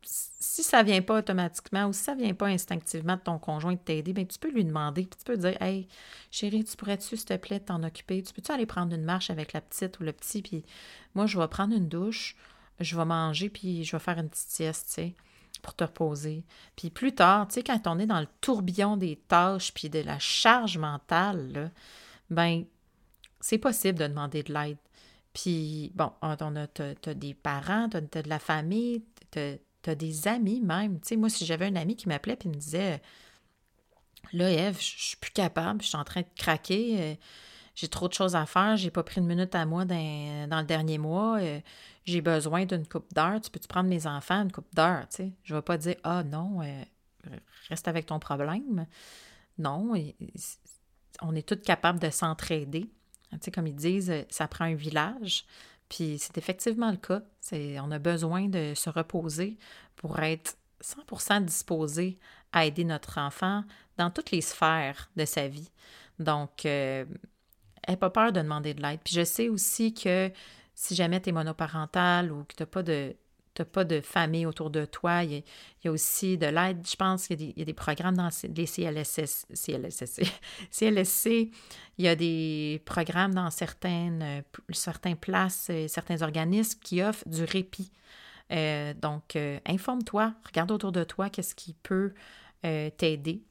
si 0.02 0.62
ça 0.62 0.82
vient 0.82 1.02
pas 1.02 1.18
automatiquement 1.18 1.87
ou 1.87 1.92
si 1.92 2.02
ça 2.02 2.14
vient 2.14 2.35
pas 2.35 2.47
instinctivement 2.47 3.16
de 3.16 3.20
ton 3.20 3.38
conjoint 3.38 3.75
de 3.75 3.78
t'aider, 3.78 4.12
bien, 4.12 4.25
tu 4.25 4.38
peux 4.38 4.50
lui 4.50 4.64
demander, 4.64 5.02
puis 5.02 5.18
tu 5.18 5.25
peux 5.25 5.37
dire 5.37 5.61
Hey, 5.62 5.87
chérie, 6.30 6.64
tu 6.64 6.76
pourrais-tu, 6.76 7.16
s'il 7.16 7.25
te 7.25 7.37
plaît, 7.37 7.61
t'en 7.61 7.82
occuper? 7.82 8.23
Tu 8.23 8.32
peux-tu 8.32 8.50
aller 8.50 8.66
prendre 8.66 8.94
une 8.94 9.04
marche 9.04 9.30
avec 9.30 9.52
la 9.52 9.61
petite 9.61 10.00
ou 10.00 10.02
le 10.02 10.12
petit, 10.12 10.42
puis 10.42 10.64
moi, 11.14 11.26
je 11.26 11.38
vais 11.38 11.47
prendre 11.47 11.75
une 11.75 11.88
douche, 11.88 12.37
je 12.80 12.97
vais 12.97 13.04
manger, 13.04 13.49
puis 13.49 13.85
je 13.85 13.92
vais 13.92 14.00
faire 14.00 14.18
une 14.18 14.28
petite 14.28 14.49
sieste, 14.49 14.87
tu 14.88 14.94
sais, 14.94 15.14
pour 15.60 15.74
te 15.74 15.84
reposer. 15.84 16.44
Puis 16.76 16.90
plus 16.90 17.14
tard, 17.14 17.48
tu 17.48 17.54
sais, 17.54 17.62
quand 17.62 17.80
on 17.86 17.98
est 17.98 18.06
dans 18.06 18.20
le 18.20 18.28
tourbillon 18.40 18.96
des 18.96 19.16
tâches, 19.16 19.72
puis 19.72 19.88
de 19.90 20.00
la 20.00 20.18
charge 20.18 20.78
mentale, 20.78 21.72
ben, 22.30 22.64
c'est 23.40 23.58
possible 23.58 23.98
de 23.98 24.06
demander 24.06 24.42
de 24.42 24.52
l'aide. 24.52 24.78
Puis, 25.32 25.92
bon, 25.94 26.12
on 26.22 26.56
a, 26.56 26.66
t'as, 26.66 27.14
des 27.14 27.34
parents, 27.34 27.88
t'as, 27.88 27.98
as 27.98 28.22
de 28.22 28.28
la 28.28 28.38
famille, 28.38 29.04
t'as 29.30 29.56
tu 29.82 29.90
as 29.90 29.94
des 29.94 30.28
amis 30.28 30.60
même. 30.60 31.00
Tu 31.00 31.08
sais, 31.08 31.16
moi, 31.16 31.28
si 31.28 31.46
j'avais 31.46 31.66
un 31.66 31.76
ami 31.76 31.96
qui 31.96 32.08
m'appelait 32.08 32.38
et 32.44 32.48
me 32.48 32.54
disait 32.54 33.00
Là, 34.32 34.50
Eve, 34.50 34.78
je 34.78 34.84
suis 34.84 35.16
plus 35.16 35.32
capable, 35.32 35.82
je 35.82 35.88
suis 35.88 35.96
en 35.96 36.04
train 36.04 36.20
de 36.20 36.26
craquer, 36.36 36.96
euh, 37.00 37.14
j'ai 37.74 37.88
trop 37.88 38.06
de 38.06 38.12
choses 38.12 38.36
à 38.36 38.46
faire, 38.46 38.76
j'ai 38.76 38.90
pas 38.90 39.02
pris 39.02 39.20
une 39.20 39.26
minute 39.26 39.54
à 39.54 39.64
moi 39.64 39.84
dans, 39.84 39.96
le 40.60 40.64
dernier 40.64 40.98
mois, 40.98 41.38
euh, 41.40 41.60
j'ai 42.10 42.20
besoin 42.20 42.64
d'une 42.64 42.86
coupe 42.86 43.12
d'heure, 43.14 43.40
tu 43.40 43.50
peux-tu 43.50 43.68
prendre 43.68 43.88
mes 43.88 44.06
enfants 44.06 44.42
une 44.42 44.52
coupe 44.52 44.74
d'heure? 44.74 45.06
Tu 45.08 45.16
sais? 45.16 45.32
Je 45.42 45.54
vais 45.54 45.62
pas 45.62 45.78
dire 45.78 45.96
Ah 46.04 46.22
non, 46.24 46.62
euh, 46.62 46.82
reste 47.68 47.88
avec 47.88 48.06
ton 48.06 48.18
problème. 48.18 48.86
Non, 49.58 49.92
on 51.22 51.34
est 51.34 51.48
tous 51.48 51.56
capables 51.56 51.98
de 51.98 52.10
s'entraider. 52.10 52.90
Tu 53.32 53.38
sais, 53.42 53.50
comme 53.50 53.66
ils 53.66 53.76
disent, 53.76 54.12
ça 54.28 54.48
prend 54.48 54.64
un 54.64 54.74
village. 54.74 55.44
Puis 55.88 56.18
c'est 56.18 56.38
effectivement 56.38 56.90
le 56.90 56.96
cas. 56.96 57.22
On 57.52 57.90
a 57.90 57.98
besoin 57.98 58.48
de 58.48 58.72
se 58.74 58.88
reposer 58.88 59.58
pour 59.96 60.18
être 60.20 60.56
100% 60.82 61.44
disposé 61.44 62.18
à 62.52 62.64
aider 62.64 62.84
notre 62.84 63.18
enfant 63.18 63.64
dans 63.98 64.10
toutes 64.10 64.30
les 64.30 64.40
sphères 64.40 65.10
de 65.16 65.24
sa 65.24 65.48
vie. 65.48 65.70
Donc, 66.18 66.64
euh, 66.64 67.04
n'aie 67.88 67.96
pas 67.96 68.10
peur 68.10 68.32
de 68.32 68.40
demander 68.40 68.74
de 68.74 68.82
l'aide. 68.82 69.00
Puis 69.04 69.14
je 69.14 69.24
sais 69.24 69.48
aussi 69.48 69.92
que 69.92 70.30
si 70.80 70.94
jamais 70.94 71.20
tu 71.20 71.28
es 71.28 71.32
monoparental 71.32 72.32
ou 72.32 72.44
que 72.44 72.54
tu 72.54 72.62
n'as 72.62 72.66
pas 72.66 72.82
de, 72.82 73.14
pas 73.70 73.84
de 73.84 74.00
famille 74.00 74.46
autour 74.46 74.70
de 74.70 74.87
toi, 74.87 75.25
il 75.25 75.44
y 75.84 75.88
a, 75.88 75.92
aussi 75.92 76.38
de 76.38 76.46
l'aide. 76.46 76.87
Je 76.88 76.96
pense 76.96 77.26
qu'il 77.26 77.58
y, 77.58 77.60
a 77.60 77.66
des 77.66 77.75
programmes 77.75 78.16
dans 78.16 78.30
les 78.56 78.64
CLSS, 78.64 79.44
CLSC, 79.52 80.22
CLSC. 80.70 81.50
Il 81.99 82.04
y 82.04 82.08
a 82.08 82.16
des 82.16 82.80
programmes 82.87 83.34
dans 83.34 83.50
certaines, 83.50 84.22
euh, 84.22 84.40
certaines 84.72 85.16
places, 85.16 85.68
euh, 85.68 85.87
certains 85.87 86.22
organismes 86.22 86.80
qui 86.82 87.02
offrent 87.02 87.28
du 87.28 87.44
répit. 87.44 87.92
Euh, 88.50 88.94
donc, 88.94 89.37
informe-toi, 89.66 90.32
regarde 90.46 90.72
autour 90.72 90.92
de 90.92 91.04
toi 91.04 91.28
qu'est-ce 91.28 91.54
qui 91.54 91.75
peut 91.75 92.14
t'aider 92.62 93.42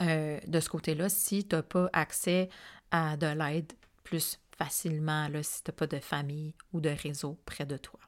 de 0.00 0.60
ce 0.60 0.68
côté-là 0.68 1.08
si 1.08 1.44
tu 1.44 1.56
n'as 1.56 1.62
pas 1.62 1.90
accès 1.92 2.50
à 2.92 3.16
de 3.16 3.26
l'aide 3.26 3.72
plus 4.04 4.38
facilement, 4.58 5.28
là, 5.28 5.42
si 5.42 5.62
tu 5.62 5.70
n'as 5.70 5.76
pas 5.76 5.86
de 5.86 6.00
famille 6.00 6.54
ou 6.72 6.80
de 6.80 6.90
réseau 6.90 7.38
près 7.46 7.64
de 7.64 7.76
toi. 7.76 8.00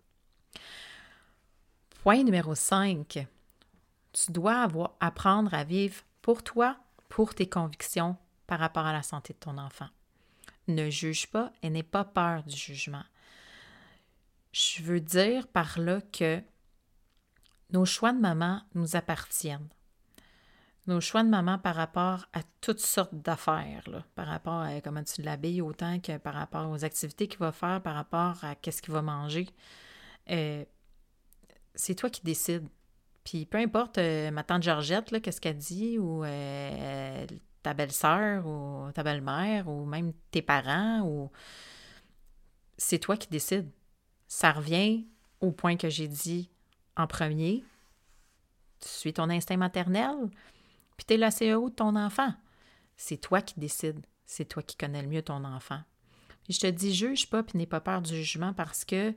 Point 2.02 2.25
numéro 2.25 2.54
5. 2.54 3.26
Tu 4.12 4.33
dois 4.33 4.69
apprendre 5.00 5.54
à 5.54 5.64
vivre 5.64 6.02
pour 6.23 6.42
toi, 6.42 6.76
pour 7.09 7.35
tes 7.35 7.49
convictions 7.49 8.16
par 8.47 8.59
rapport 8.59 8.87
à 8.87 8.92
la 8.92 9.02
santé 9.02 9.33
de 9.33 9.38
ton 9.38 9.59
enfant. 9.59 9.88
Ne 10.66 10.90
juge 10.90 11.28
pas 11.28 11.52
et 11.62 11.71
n'aie 11.71 11.83
pas 11.83 12.04
peur 12.04 12.42
du 12.42 12.57
jugement. 12.57 13.04
Je 14.52 14.83
veux 14.83 15.00
dire 15.00 15.47
par 15.47 15.78
là 15.78 16.00
que 16.00 16.42
nos 17.71 17.85
choix 17.85 18.12
de 18.12 18.19
maman 18.19 18.62
nous 18.75 18.97
appartiennent. 18.97 19.69
Nos 20.90 21.00
choix 21.00 21.23
de 21.23 21.28
maman 21.28 21.56
par 21.56 21.76
rapport 21.76 22.26
à 22.32 22.40
toutes 22.61 22.80
sortes 22.80 23.14
d'affaires, 23.14 23.85
par 24.16 24.26
rapport 24.26 24.62
à 24.62 24.80
comment 24.80 25.04
tu 25.04 25.23
l'habilles 25.23 25.62
autant 25.62 26.00
que 26.00 26.18
par 26.18 26.35
rapport 26.35 26.68
aux 26.68 26.85
activités 26.85 27.28
qu'il 27.28 27.38
va 27.38 27.52
faire, 27.52 27.80
par 27.80 27.94
rapport 27.94 28.42
à 28.42 28.56
qu'est-ce 28.56 28.82
qu'il 28.82 28.92
va 28.92 29.00
manger. 29.00 29.47
Euh, 30.30 30.64
c'est 31.76 31.94
toi 31.94 32.11
qui 32.11 32.23
décides. 32.23 32.66
Puis 33.23 33.47
peu 33.47 33.59
importe 33.59 33.99
euh, 33.99 34.32
ma 34.32 34.42
tante 34.42 34.64
Georgette, 34.64 35.23
qu'est-ce 35.23 35.40
qu'elle 35.40 35.59
dit, 35.59 35.97
ou 35.97 36.25
euh, 36.25 37.25
ta 37.62 37.73
belle-sœur, 37.73 38.44
ou 38.44 38.90
ta 38.90 39.04
belle-mère, 39.04 39.68
ou 39.68 39.85
même 39.85 40.12
tes 40.32 40.42
parents, 40.42 41.02
ou 41.02 41.30
c'est 42.76 42.99
toi 42.99 43.16
qui 43.16 43.28
décides. 43.28 43.70
Ça 44.26 44.50
revient 44.50 45.06
au 45.40 45.52
point 45.52 45.76
que 45.76 45.88
j'ai 45.88 46.09
dit 46.09 46.50
en 46.97 47.06
premier. 47.06 47.62
Tu 48.80 48.88
suis 48.88 49.12
ton 49.12 49.30
instinct 49.30 49.56
maternel, 49.56 50.16
puis 51.00 51.07
tu 51.07 51.14
es 51.14 51.16
la 51.16 51.30
CEO 51.30 51.71
de 51.71 51.75
ton 51.75 51.97
enfant. 51.97 52.35
C'est 52.95 53.16
toi 53.16 53.40
qui 53.40 53.59
décides. 53.59 54.04
C'est 54.26 54.45
toi 54.45 54.62
qui 54.62 54.76
connais 54.76 55.00
le 55.00 55.09
mieux 55.09 55.23
ton 55.23 55.45
enfant. 55.45 55.80
Puis 56.45 56.52
je 56.52 56.61
te 56.61 56.66
dis, 56.66 56.95
juge 56.95 57.30
pas, 57.30 57.42
puis 57.42 57.57
n'aie 57.57 57.64
pas 57.64 57.80
peur 57.80 58.02
du 58.02 58.14
jugement 58.14 58.52
parce 58.52 58.85
que 58.85 59.14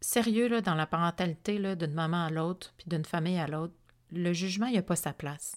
sérieux 0.00 0.60
dans 0.60 0.76
la 0.76 0.86
parentalité 0.86 1.58
d'une 1.74 1.92
maman 1.92 2.26
à 2.26 2.30
l'autre, 2.30 2.72
puis 2.76 2.86
d'une 2.88 3.04
famille 3.04 3.40
à 3.40 3.48
l'autre, 3.48 3.74
le 4.12 4.32
jugement, 4.32 4.66
il 4.66 4.78
a 4.78 4.82
pas 4.82 4.94
sa 4.94 5.12
place. 5.12 5.56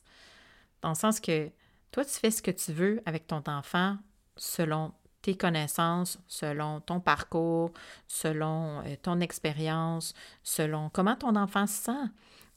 Dans 0.81 0.89
le 0.89 0.95
sens 0.95 1.19
que 1.19 1.51
Toi, 1.91 2.03
tu 2.03 2.13
fais 2.13 2.31
ce 2.31 2.41
que 2.41 2.49
tu 2.49 2.73
veux 2.73 3.03
avec 3.05 3.27
ton 3.27 3.43
enfant 3.45 3.99
selon 4.35 4.93
tes 5.21 5.37
connaissances, 5.37 6.17
selon 6.27 6.81
ton 6.81 6.99
parcours, 6.99 7.71
selon 8.07 8.81
euh, 8.83 8.95
ton 8.99 9.19
expérience, 9.19 10.15
selon 10.41 10.89
comment 10.89 11.15
ton 11.15 11.35
enfant 11.35 11.67
se 11.67 11.83
sent, 11.83 12.09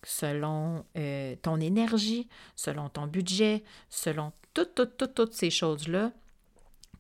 selon 0.05 0.85
euh, 0.97 1.37
ton 1.43 1.61
énergie, 1.61 2.29
selon 2.57 2.89
ton 2.89 3.07
budget, 3.07 3.65
selon 3.89 4.33
toutes, 4.55 4.75
toutes, 4.75 4.97
toutes, 4.97 5.15
toutes 5.15 5.35
ces 5.35 5.51
choses-là 5.51 6.13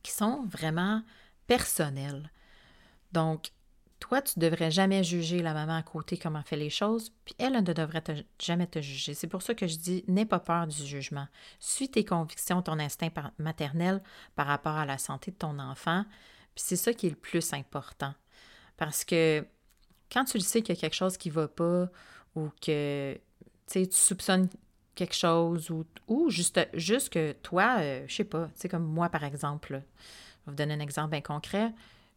qui 0.03 0.13
sont 0.13 0.45
vraiment 0.47 1.03
personnelles. 1.47 2.31
Donc, 3.13 3.51
toi, 4.01 4.23
tu 4.23 4.39
ne 4.39 4.49
devrais 4.49 4.71
jamais 4.71 5.03
juger 5.03 5.43
la 5.43 5.55
maman 5.55 5.77
à 5.77 5.83
côté 5.83 6.17
comment 6.17 6.43
fait 6.43 6.57
les 6.57 6.71
choses, 6.71 7.11
puis 7.25 7.35
elle, 7.39 7.55
ne 7.55 7.73
devrait 7.73 8.05
jamais 8.39 8.67
te 8.67 8.81
juger. 8.81 9.15
C'est 9.15 9.27
pour 9.27 9.43
ça 9.43 9.55
que 9.55 9.67
je 9.67 9.77
dis, 9.77 10.05
n'aie 10.07 10.25
pas 10.25 10.39
peur 10.39 10.67
du 10.67 10.87
jugement. 10.87 11.27
Suis 11.59 11.89
tes 11.89 12.05
convictions, 12.05 12.63
ton 12.63 12.79
instinct 12.79 13.11
maternel 13.39 14.03
par 14.37 14.47
rapport 14.47 14.77
à 14.77 14.87
la 14.87 14.99
santé 14.99 15.33
de 15.33 15.37
ton 15.37 15.59
enfant, 15.59 16.05
puis 16.55 16.65
c'est 16.65 16.77
ça 16.77 16.93
qui 16.93 17.07
est 17.07 17.11
le 17.11 17.17
plus 17.17 17.53
important. 17.53 18.15
Parce 18.77 19.05
que 19.05 19.45
quand 20.13 20.25
tu 20.25 20.39
le 20.39 20.45
sais 20.45 20.63
qu'il 20.63 20.75
y 20.75 20.79
a 20.79 20.81
quelque 20.81 20.95
chose 20.95 21.17
qui 21.17 21.29
ne 21.29 21.35
va 21.35 21.49
pas, 21.49 21.89
ou 22.35 22.51
que 22.61 23.19
tu 23.67 23.87
soupçonnes 23.91 24.49
quelque 24.95 25.15
chose, 25.15 25.71
ou, 25.71 25.85
ou 26.09 26.31
juste, 26.31 26.61
juste 26.75 27.11
que 27.11 27.33
toi, 27.33 27.79
je 27.79 27.83
euh, 27.83 28.09
je 28.09 28.15
sais 28.17 28.25
pas, 28.25 28.47
tu 28.47 28.53
sais, 28.57 28.69
comme 28.69 28.85
moi 28.85 29.09
par 29.09 29.25
exemple, 29.25 29.69
je 29.71 29.77
vais 29.77 29.85
vous 30.47 30.55
donner 30.55 30.75
un 30.75 30.81
exemple 30.81 31.11
bien 31.11 31.21
concret, 31.21 31.73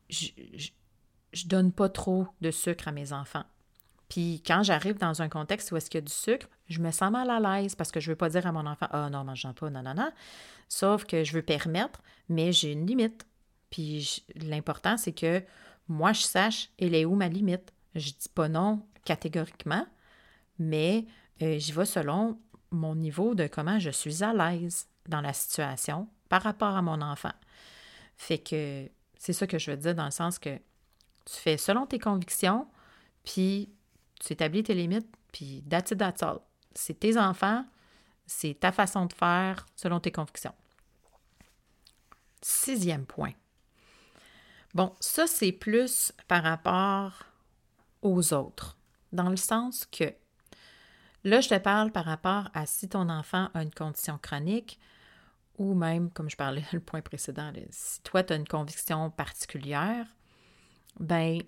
je 0.09 0.29
je 1.33 1.47
donne 1.47 1.71
pas 1.71 1.89
trop 1.89 2.27
de 2.41 2.51
sucre 2.51 2.87
à 2.87 2.91
mes 2.91 3.13
enfants. 3.13 3.45
Puis 4.09 4.43
quand 4.45 4.63
j'arrive 4.63 4.97
dans 4.97 5.21
un 5.21 5.29
contexte 5.29 5.71
où 5.71 5.77
est-ce 5.77 5.89
qu'il 5.89 5.99
y 5.99 6.03
a 6.03 6.05
du 6.05 6.11
sucre, 6.11 6.47
je 6.67 6.81
me 6.81 6.91
sens 6.91 7.11
mal 7.11 7.29
à 7.29 7.39
l'aise 7.39 7.75
parce 7.75 7.91
que 7.91 7.99
je 7.99 8.11
veux 8.11 8.17
pas 8.17 8.29
dire 8.29 8.45
à 8.45 8.51
mon 8.51 8.65
enfant 8.65 8.87
Ah 8.91 9.09
non, 9.09 9.23
mange 9.23 9.47
pas, 9.53 9.69
non, 9.69 9.81
non, 9.81 9.93
non. 9.93 10.11
Sauf 10.67 11.05
que 11.05 11.23
je 11.23 11.33
veux 11.33 11.41
permettre, 11.41 12.01
mais 12.27 12.51
j'ai 12.51 12.73
une 12.73 12.85
limite. 12.85 13.25
Puis 13.69 14.25
l'important, 14.35 14.97
c'est 14.97 15.13
que 15.13 15.41
moi, 15.87 16.11
je 16.11 16.21
sache 16.21 16.69
elle 16.77 16.95
est 16.95 17.05
où 17.05 17.15
ma 17.15 17.29
limite. 17.29 17.71
Je 17.95 18.09
dis 18.09 18.29
pas 18.33 18.49
non 18.49 18.85
catégoriquement, 19.05 19.85
mais 20.60 21.05
euh, 21.41 21.58
j'y 21.58 21.72
vais 21.72 21.86
selon 21.86 22.39
mon 22.72 22.96
niveau 22.96 23.36
de 23.36 23.48
comment 23.48 23.79
je 23.79 23.89
suis 23.89 24.24
à 24.24 24.34
l'aise 24.34 24.88
dans 25.08 25.22
la 25.22 25.34
situation 25.34 26.08
par 26.29 26.43
rapport 26.43 26.75
à 26.75 26.81
mon 26.81 27.01
enfant. 27.01 27.34
Fait 28.15 28.38
que 28.38 28.89
c'est 29.17 29.34
ça 29.34 29.48
que 29.48 29.58
je 29.58 29.72
veux 29.72 29.77
dire 29.77 29.96
dans 29.96 30.05
le 30.05 30.12
sens 30.12 30.39
que 30.39 30.55
tu 31.25 31.36
fais 31.36 31.58
selon 31.58 31.86
tes 31.86 32.00
convictions, 32.00 32.67
puis 33.24 33.70
tu 34.20 34.34
établis 34.34 34.63
tes 34.63 34.74
limites, 34.74 35.08
puis 35.31 35.63
that's 35.70 35.91
it. 35.91 36.25
C'est 36.74 37.00
tes 37.00 37.17
enfants, 37.17 37.65
c'est 38.25 38.60
ta 38.60 38.72
façon 38.72 39.05
de 39.05 39.13
faire 39.13 39.65
selon 39.75 40.00
tes 40.00 40.12
convictions. 40.12 40.55
Sixième 42.41 43.05
point. 43.05 43.34
Bon, 44.74 44.96
ça, 45.00 45.27
c'est 45.27 45.51
plus 45.51 46.13
par 46.27 46.43
rapport 46.43 47.25
aux 48.01 48.34
autres, 48.34 48.77
dans 49.12 49.29
le 49.29 49.36
sens 49.36 49.86
que 49.86 50.13
là, 51.23 51.41
je 51.41 51.49
te 51.49 51.57
parle 51.57 51.91
par 51.91 52.05
rapport 52.05 52.49
à 52.53 52.65
si 52.65 52.89
ton 52.89 53.09
enfant 53.09 53.49
a 53.53 53.63
une 53.63 53.73
condition 53.73 54.17
chronique 54.17 54.79
ou 55.57 55.73
même, 55.73 56.09
comme 56.11 56.29
je 56.29 56.37
parlais 56.37 56.63
le 56.73 56.79
point 56.79 57.01
précédent, 57.01 57.51
si 57.69 58.01
toi, 58.01 58.23
tu 58.23 58.33
as 58.33 58.35
une 58.35 58.47
conviction 58.47 59.09
particulière, 59.09 60.07
ben 60.99 61.41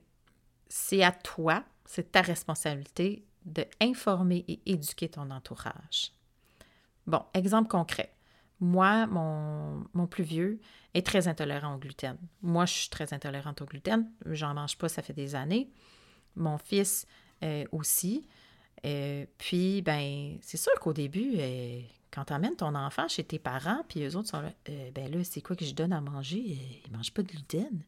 c'est 0.69 1.03
à 1.03 1.11
toi, 1.11 1.63
c'est 1.85 2.11
ta 2.11 2.21
responsabilité 2.21 3.25
de 3.45 3.65
informer 3.81 4.45
et 4.47 4.61
éduquer 4.65 5.09
ton 5.09 5.29
entourage. 5.31 6.13
Bon, 7.05 7.21
exemple 7.33 7.69
concret. 7.69 8.13
Moi, 8.59 9.07
mon, 9.07 9.83
mon, 9.93 10.07
plus 10.07 10.23
vieux 10.23 10.61
est 10.93 11.05
très 11.05 11.27
intolérant 11.27 11.75
au 11.75 11.77
gluten. 11.77 12.17
Moi, 12.41 12.65
je 12.65 12.73
suis 12.73 12.89
très 12.89 13.13
intolérante 13.13 13.61
au 13.61 13.65
gluten. 13.65 14.09
J'en 14.27 14.53
mange 14.53 14.77
pas, 14.77 14.87
ça 14.87 15.01
fait 15.01 15.11
des 15.11 15.35
années. 15.35 15.69
Mon 16.37 16.57
fils 16.57 17.05
euh, 17.43 17.65
aussi. 17.73 18.25
Euh, 18.85 19.25
puis, 19.37 19.81
ben, 19.81 20.37
c'est 20.41 20.57
sûr 20.57 20.73
qu'au 20.79 20.93
début, 20.93 21.35
euh, 21.37 21.81
quand 22.11 22.25
tu 22.25 22.33
amènes 22.33 22.55
ton 22.55 22.75
enfant 22.75 23.07
chez 23.07 23.23
tes 23.23 23.39
parents, 23.39 23.83
puis 23.87 24.03
eux 24.03 24.15
autres 24.15 24.29
sont 24.29 24.41
là, 24.41 24.51
ben 24.93 25.11
là, 25.11 25.23
c'est 25.23 25.41
quoi 25.41 25.55
que 25.55 25.65
je 25.65 25.73
donne 25.73 25.93
à 25.93 26.01
manger? 26.01 26.57
Ils 26.85 26.91
ne 26.91 26.97
mangent 26.97 27.13
pas 27.13 27.23
de 27.23 27.27
gluten 27.27 27.83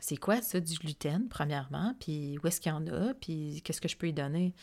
c'est 0.00 0.16
quoi 0.16 0.40
ça 0.42 0.60
du 0.60 0.74
gluten, 0.76 1.28
premièrement, 1.28 1.94
puis 2.00 2.38
où 2.42 2.46
est-ce 2.46 2.60
qu'il 2.60 2.70
y 2.70 2.74
en 2.74 2.86
a, 2.86 3.14
puis 3.14 3.60
qu'est-ce 3.64 3.80
que 3.80 3.88
je 3.88 3.96
peux 3.96 4.08
y 4.08 4.12
donner? 4.12 4.54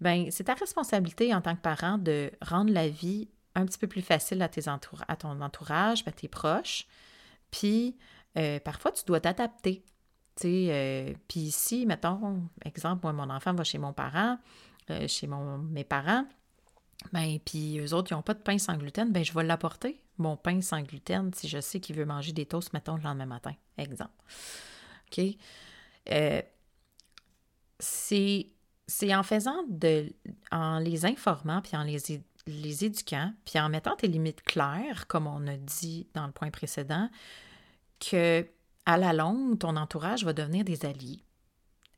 Bien, 0.00 0.28
c'est 0.30 0.44
ta 0.44 0.54
responsabilité 0.54 1.34
en 1.34 1.40
tant 1.40 1.56
que 1.56 1.60
parent 1.60 1.98
de 1.98 2.30
rendre 2.40 2.72
la 2.72 2.88
vie 2.88 3.28
un 3.54 3.66
petit 3.66 3.78
peu 3.78 3.88
plus 3.88 4.02
facile 4.02 4.40
à, 4.42 4.48
tes 4.48 4.68
à 4.68 5.16
ton 5.16 5.40
entourage, 5.40 6.04
à 6.06 6.12
tes 6.12 6.28
proches. 6.28 6.86
Puis, 7.50 7.96
euh, 8.36 8.60
parfois, 8.60 8.92
tu 8.92 9.04
dois 9.04 9.20
t'adapter. 9.20 9.84
Euh, 10.44 11.12
puis 11.26 11.40
ici, 11.40 11.84
mettons, 11.84 12.48
exemple, 12.64 13.00
moi, 13.02 13.12
mon 13.12 13.28
enfant 13.34 13.52
va 13.54 13.64
chez 13.64 13.78
mon 13.78 13.92
parent, 13.92 14.38
euh, 14.90 15.08
chez 15.08 15.26
mon, 15.26 15.58
mes 15.58 15.84
parents, 15.84 16.26
ben, 17.12 17.38
puis 17.44 17.78
eux 17.78 17.94
autres, 17.94 18.10
ils 18.10 18.14
n'ont 18.14 18.22
pas 18.22 18.34
de 18.34 18.40
pain 18.40 18.58
sans 18.58 18.76
gluten, 18.76 19.12
ben, 19.12 19.24
je 19.24 19.32
vais 19.32 19.44
l'apporter, 19.44 20.00
mon 20.18 20.36
pain 20.36 20.60
sans 20.60 20.82
gluten, 20.82 21.32
si 21.34 21.48
je 21.48 21.60
sais 21.60 21.80
qu'il 21.80 21.96
veut 21.96 22.04
manger 22.04 22.32
des 22.32 22.46
toasts, 22.46 22.72
mettons, 22.72 22.96
le 22.96 23.02
lendemain 23.02 23.26
matin, 23.26 23.54
exemple. 23.76 24.12
OK? 25.10 25.24
Euh, 26.10 26.42
c'est 27.78 29.14
en 29.14 29.22
faisant 29.22 29.62
de. 29.68 30.12
en 30.50 30.78
les 30.78 31.06
informant, 31.06 31.60
puis 31.62 31.76
en 31.76 31.82
les, 31.84 32.84
éduquant, 32.84 33.32
puis 33.44 33.60
en 33.60 33.68
mettant 33.68 33.94
tes 33.96 34.08
limites 34.08 34.42
claires, 34.42 35.06
comme 35.06 35.26
on 35.26 35.46
a 35.46 35.56
dit 35.56 36.06
dans 36.14 36.26
le 36.26 36.32
point 36.32 36.50
précédent, 36.50 37.08
que 38.00 38.46
à 38.86 38.96
la 38.96 39.12
longue, 39.12 39.58
ton 39.58 39.76
entourage 39.76 40.24
va 40.24 40.32
devenir 40.32 40.64
des 40.64 40.86
alliés 40.86 41.22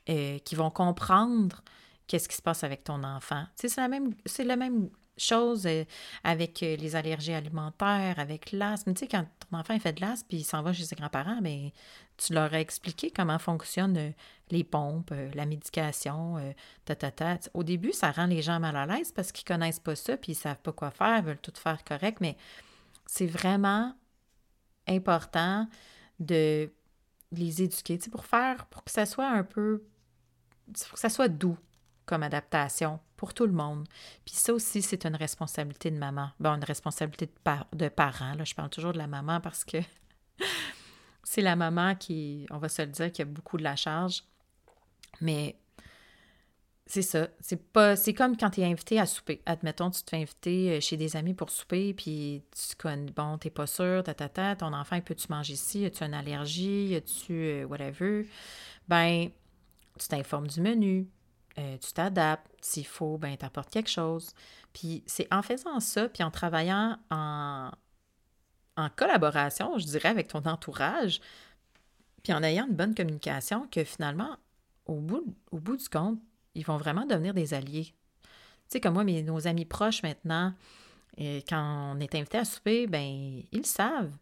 euh, 0.09 0.38
qui 0.40 0.57
vont 0.57 0.70
comprendre 0.70 1.62
qu'est-ce 2.11 2.29
qui 2.29 2.35
se 2.35 2.42
passe 2.42 2.64
avec 2.64 2.83
ton 2.83 3.05
enfant. 3.05 3.44
c'est 3.55 3.77
la 3.77 3.87
même, 3.87 4.14
c'est 4.27 4.42
la 4.42 4.57
même 4.57 4.90
chose 5.16 5.64
euh, 5.66 5.85
avec 6.25 6.61
euh, 6.64 6.75
les 6.75 6.96
allergies 6.96 7.35
alimentaires, 7.35 8.18
avec 8.18 8.51
l'asthme. 8.51 8.94
Tu 8.94 9.01
sais, 9.01 9.07
quand 9.07 9.25
ton 9.49 9.59
enfant 9.59 9.79
fait 9.79 9.92
de 9.92 10.01
l'asthme 10.01 10.27
puis 10.29 10.38
il 10.38 10.44
s'en 10.44 10.61
va 10.62 10.73
chez 10.73 10.85
ses 10.85 10.96
grands-parents, 10.96 11.38
mais 11.40 11.73
tu 12.16 12.33
leur 12.33 12.53
as 12.53 12.59
expliqué 12.59 13.12
comment 13.12 13.38
fonctionnent 13.38 13.96
euh, 13.96 14.11
les 14.51 14.64
pompes, 14.64 15.14
la 15.35 15.46
médication, 15.46 16.37
ta, 16.85 16.96
ta, 16.96 17.12
ta. 17.12 17.38
Au 17.55 17.62
début, 17.62 17.92
ça 17.92 18.11
rend 18.11 18.27
les 18.27 18.42
gens 18.42 18.59
mal 18.59 18.75
à 18.75 18.87
l'aise 18.87 19.12
parce 19.12 19.31
qu'ils 19.31 19.44
connaissent 19.44 19.79
pas 19.79 19.94
ça 19.94 20.16
puis 20.16 20.33
ils 20.33 20.35
savent 20.35 20.59
pas 20.59 20.73
quoi 20.73 20.90
faire, 20.90 21.18
ils 21.18 21.25
veulent 21.25 21.40
tout 21.40 21.53
faire 21.55 21.85
correct, 21.85 22.18
mais 22.20 22.37
c'est 23.07 23.29
vraiment 23.29 23.94
important 24.88 25.68
de 26.18 26.73
les 27.31 27.62
éduquer, 27.62 27.99
tu 27.99 28.07
sais, 28.07 28.11
pour 28.11 28.25
faire, 28.25 28.66
pour 28.66 28.83
que 28.83 28.90
ça 28.90 29.07
soit 29.07 29.29
un 29.29 29.44
peu, 29.44 29.85
pour 30.66 30.94
que 30.94 30.99
ça 30.99 31.09
soit 31.09 31.29
doux 31.29 31.57
comme 32.11 32.25
adaptation 32.25 32.99
pour 33.16 33.35
tout 33.35 33.46
le 33.46 33.53
monde. 33.53 33.87
Puis 34.25 34.35
ça 34.35 34.53
aussi, 34.53 34.83
c'est 34.83 35.07
une 35.07 35.14
responsabilité 35.14 35.92
de 35.92 35.96
maman. 35.96 36.31
Bon, 36.40 36.51
une 36.51 36.64
responsabilité 36.64 37.27
de, 37.27 37.33
par 37.44 37.68
de 37.73 37.88
parent. 37.88 38.35
Là, 38.35 38.42
je 38.42 38.53
parle 38.53 38.68
toujours 38.68 38.92
de 38.92 38.99
la 38.99 39.07
maman 39.07 39.40
parce 39.40 39.64
que 39.64 39.79
c'est 41.23 41.40
la 41.40 41.55
maman 41.55 41.94
qui, 41.94 42.46
on 42.51 42.59
va 42.59 42.68
se 42.68 42.83
le 42.83 42.88
dire, 42.88 43.12
qui 43.12 43.23
a 43.23 43.25
beaucoup 43.25 43.59
de 43.59 43.62
la 43.62 43.77
charge. 43.77 44.25
Mais 45.20 45.57
c'est 46.87 47.03
ça. 47.03 47.29
C'est 47.38 47.73
pas. 47.73 47.94
C'est 47.94 48.14
comme 48.14 48.37
quand 48.37 48.51
tu 48.51 48.62
es 48.62 48.64
invité 48.64 48.99
à 48.99 49.07
souper. 49.07 49.40
Admettons, 49.46 49.90
tu 49.90 50.03
te 50.03 50.11
fais 50.11 50.16
inviter 50.23 50.73
euh, 50.73 50.81
chez 50.81 50.96
des 50.96 51.14
amis 51.14 51.35
pour 51.35 51.51
souper, 51.51 51.94
puis 51.94 52.42
tu 52.51 52.75
connais, 52.75 53.12
bon, 53.12 53.38
t'es 53.38 53.51
pas 53.51 53.68
sûr, 53.68 54.03
ta, 54.03 54.14
ta, 54.14 54.29
ta, 54.29 54.57
ton 54.57 54.73
enfant, 54.73 55.01
peut-tu 55.01 55.29
manger 55.31 55.53
ici? 55.53 55.85
As-tu 55.85 56.03
une 56.03 56.14
allergie? 56.14 56.96
As-tu 56.96 57.33
euh, 57.33 57.64
whatever? 57.66 58.27
Ben, 58.88 59.31
tu 59.96 60.09
t'informes 60.09 60.49
du 60.49 60.61
menu. 60.61 61.09
Euh, 61.58 61.76
tu 61.78 61.92
t'adaptes. 61.92 62.46
S'il 62.60 62.86
faut, 62.86 63.18
ben, 63.18 63.36
t'apportes 63.36 63.70
quelque 63.70 63.90
chose. 63.90 64.34
Puis 64.72 65.02
c'est 65.06 65.26
en 65.32 65.42
faisant 65.42 65.80
ça, 65.80 66.08
puis 66.08 66.22
en 66.22 66.30
travaillant 66.30 66.98
en, 67.10 67.70
en 68.76 68.88
collaboration, 68.90 69.78
je 69.78 69.86
dirais, 69.86 70.08
avec 70.08 70.28
ton 70.28 70.44
entourage, 70.44 71.20
puis 72.22 72.32
en 72.32 72.42
ayant 72.42 72.66
une 72.66 72.74
bonne 72.74 72.94
communication, 72.94 73.66
que 73.70 73.84
finalement, 73.84 74.36
au 74.86 74.96
bout, 74.96 75.24
au 75.50 75.58
bout 75.58 75.76
du 75.76 75.88
compte, 75.88 76.18
ils 76.54 76.64
vont 76.64 76.76
vraiment 76.76 77.06
devenir 77.06 77.34
des 77.34 77.54
alliés. 77.54 77.94
Tu 78.24 78.28
sais, 78.68 78.80
comme 78.80 78.94
moi, 78.94 79.04
mes, 79.04 79.22
nos 79.22 79.46
amis 79.46 79.64
proches 79.64 80.02
maintenant, 80.02 80.52
quand 81.18 81.94
on 81.94 82.00
est 82.00 82.14
invité 82.14 82.38
à 82.38 82.44
souper, 82.44 82.86
ben 82.86 83.42
ils 83.52 83.66
savent 83.66 84.12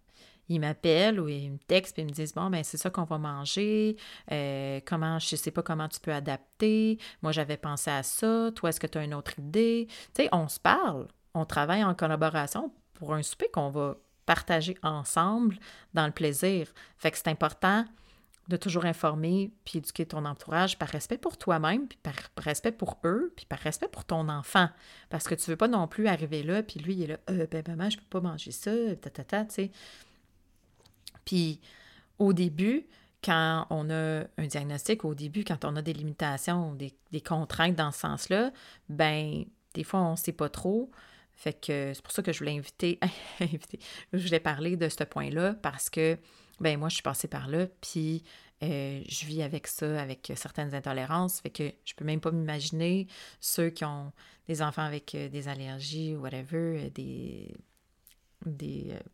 ils 0.48 0.60
m'appellent 0.60 1.20
ou 1.20 1.28
ils 1.28 1.52
me 1.52 1.58
textent 1.58 1.98
et 1.98 2.02
ils 2.02 2.06
me 2.06 2.10
disent 2.10 2.34
Bon, 2.34 2.50
ben 2.50 2.64
c'est 2.64 2.76
ça 2.76 2.90
qu'on 2.90 3.04
va 3.04 3.18
manger. 3.18 3.96
Euh, 4.32 4.80
comment, 4.86 5.18
je 5.18 5.36
sais 5.36 5.50
pas 5.50 5.62
comment 5.62 5.88
tu 5.88 6.00
peux 6.00 6.12
adapter. 6.12 6.98
Moi, 7.22 7.32
j'avais 7.32 7.56
pensé 7.56 7.90
à 7.90 8.02
ça. 8.02 8.50
Toi, 8.54 8.70
est-ce 8.70 8.80
que 8.80 8.86
tu 8.86 8.98
as 8.98 9.04
une 9.04 9.14
autre 9.14 9.38
idée? 9.38 9.86
Tu 10.14 10.22
sais, 10.22 10.28
on 10.32 10.48
se 10.48 10.58
parle. 10.60 11.08
On 11.34 11.44
travaille 11.44 11.84
en 11.84 11.94
collaboration 11.94 12.72
pour 12.94 13.14
un 13.14 13.22
souper 13.22 13.48
qu'on 13.52 13.70
va 13.70 13.96
partager 14.26 14.76
ensemble 14.82 15.58
dans 15.94 16.06
le 16.06 16.12
plaisir. 16.12 16.68
Fait 16.98 17.10
que 17.10 17.16
c'est 17.16 17.28
important 17.28 17.84
de 18.48 18.56
toujours 18.56 18.86
informer 18.86 19.52
puis 19.64 19.78
éduquer 19.78 20.06
ton 20.06 20.24
entourage 20.24 20.78
par 20.78 20.88
respect 20.88 21.18
pour 21.18 21.36
toi-même, 21.36 21.86
puis 21.86 21.98
par 22.02 22.14
respect 22.38 22.72
pour 22.72 22.98
eux, 23.04 23.32
puis 23.36 23.46
par 23.46 23.58
respect 23.58 23.88
pour 23.88 24.04
ton 24.04 24.28
enfant. 24.28 24.68
Parce 25.10 25.28
que 25.28 25.34
tu 25.34 25.50
veux 25.50 25.56
pas 25.56 25.68
non 25.68 25.86
plus 25.86 26.08
arriver 26.08 26.42
là, 26.42 26.62
puis 26.62 26.80
lui, 26.80 26.94
il 26.94 27.02
est 27.02 27.06
là, 27.08 27.18
euh, 27.30 27.46
ben 27.50 27.62
maman, 27.66 27.90
je 27.90 27.98
peux 27.98 28.04
pas 28.08 28.20
manger 28.20 28.50
ça, 28.50 28.70
ta, 29.00 29.10
ta, 29.10 29.24
ta, 29.24 29.44
tu 29.44 29.54
sais. 29.54 29.70
Puis 31.28 31.60
au 32.18 32.32
début, 32.32 32.86
quand 33.22 33.66
on 33.68 33.90
a 33.90 34.24
un 34.38 34.46
diagnostic, 34.46 35.04
au 35.04 35.14
début, 35.14 35.44
quand 35.44 35.66
on 35.66 35.76
a 35.76 35.82
des 35.82 35.92
limitations, 35.92 36.72
des, 36.72 36.94
des 37.12 37.20
contraintes 37.20 37.76
dans 37.76 37.92
ce 37.92 38.00
sens-là, 38.00 38.50
ben 38.88 39.44
des 39.74 39.84
fois, 39.84 40.00
on 40.00 40.12
ne 40.12 40.16
sait 40.16 40.32
pas 40.32 40.48
trop. 40.48 40.90
Fait 41.32 41.52
que 41.52 41.92
c'est 41.92 42.02
pour 42.02 42.12
ça 42.12 42.22
que 42.22 42.32
je 42.32 42.38
voulais 42.38 42.56
inviter, 42.56 42.98
inviter 43.40 43.78
je 44.14 44.24
voulais 44.24 44.40
parler 44.40 44.78
de 44.78 44.88
ce 44.88 45.04
point-là 45.04 45.52
parce 45.52 45.90
que 45.90 46.16
ben 46.60 46.78
moi, 46.78 46.88
je 46.88 46.94
suis 46.94 47.02
passée 47.02 47.28
par 47.28 47.46
là, 47.46 47.66
puis 47.82 48.24
euh, 48.62 49.02
je 49.06 49.26
vis 49.26 49.42
avec 49.42 49.66
ça, 49.66 50.00
avec 50.00 50.32
certaines 50.34 50.74
intolérances. 50.74 51.40
Fait 51.40 51.50
que 51.50 51.70
je 51.84 51.94
peux 51.94 52.06
même 52.06 52.20
pas 52.20 52.32
m'imaginer 52.32 53.06
ceux 53.38 53.68
qui 53.68 53.84
ont 53.84 54.12
des 54.48 54.62
enfants 54.62 54.82
avec 54.82 55.14
euh, 55.14 55.28
des 55.28 55.46
allergies 55.46 56.16
ou 56.16 56.22
whatever, 56.22 56.86
euh, 56.86 56.90
des, 56.90 57.54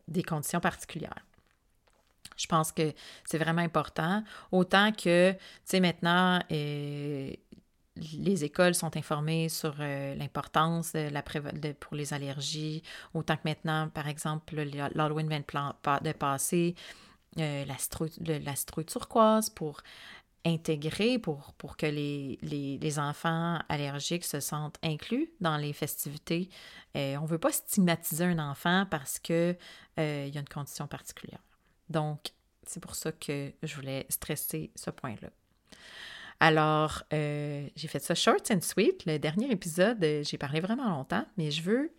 des, 0.07 0.23
conditions 0.23 0.61
particulières. 0.61 1.25
Je 2.37 2.47
pense 2.47 2.71
que 2.71 2.93
c'est 3.25 3.37
vraiment 3.37 3.61
important. 3.61 4.23
Autant 4.51 4.91
que, 4.91 5.31
tu 5.31 5.37
sais, 5.65 5.79
maintenant, 5.79 6.39
les 6.49 8.43
écoles 8.43 8.75
sont 8.75 8.95
informées 8.97 9.49
sur 9.49 9.75
l'importance 9.77 10.93
de 10.93 11.09
la 11.09 11.23
pour 11.79 11.95
les 11.95 12.13
allergies. 12.13 12.83
Autant 13.13 13.37
que 13.37 13.41
maintenant, 13.45 13.89
par 13.89 14.07
exemple, 14.07 14.55
l'Halloween 14.55 15.29
vient 15.29 15.39
de, 15.39 16.11
passer, 16.11 16.75
euh, 17.39 17.65
la, 17.65 17.77
citrouille 17.77 18.85
turquoise 18.85 19.49
pour 19.49 19.81
intégrer, 20.45 21.17
pour, 21.19 21.53
pour 21.57 21.75
que 21.75 21.87
les, 21.87 22.37
les, 22.41 22.99
enfants 22.99 23.59
allergiques 23.67 24.25
se 24.25 24.39
sentent 24.39 24.77
inclus 24.83 25.31
dans 25.41 25.57
les 25.57 25.73
festivités. 25.73 26.49
Euh, 26.95 27.17
on 27.17 27.23
ne 27.23 27.27
veut 27.27 27.39
pas 27.39 27.51
stigmatiser 27.51 28.25
un 28.25 28.39
enfant 28.39 28.85
parce 28.89 29.19
qu'il 29.19 29.57
euh, 29.99 30.29
y 30.31 30.37
a 30.37 30.39
une 30.39 30.47
condition 30.47 30.87
particulière. 30.87 31.39
Donc, 31.89 32.31
c'est 32.63 32.79
pour 32.79 32.95
ça 32.95 33.11
que 33.11 33.51
je 33.61 33.75
voulais 33.75 34.05
stresser 34.09 34.71
ce 34.75 34.89
point-là. 34.89 35.29
Alors, 36.39 37.03
j'ai 37.11 37.87
fait 37.87 37.99
ça 37.99 38.15
short 38.15 38.51
and 38.51 38.61
sweet. 38.61 39.05
Le 39.05 39.17
dernier 39.17 39.49
épisode, 39.51 40.03
j'ai 40.23 40.37
parlé 40.37 40.59
vraiment 40.59 40.89
longtemps, 40.89 41.25
mais 41.37 41.51
je 41.51 41.61
veux 41.61 41.91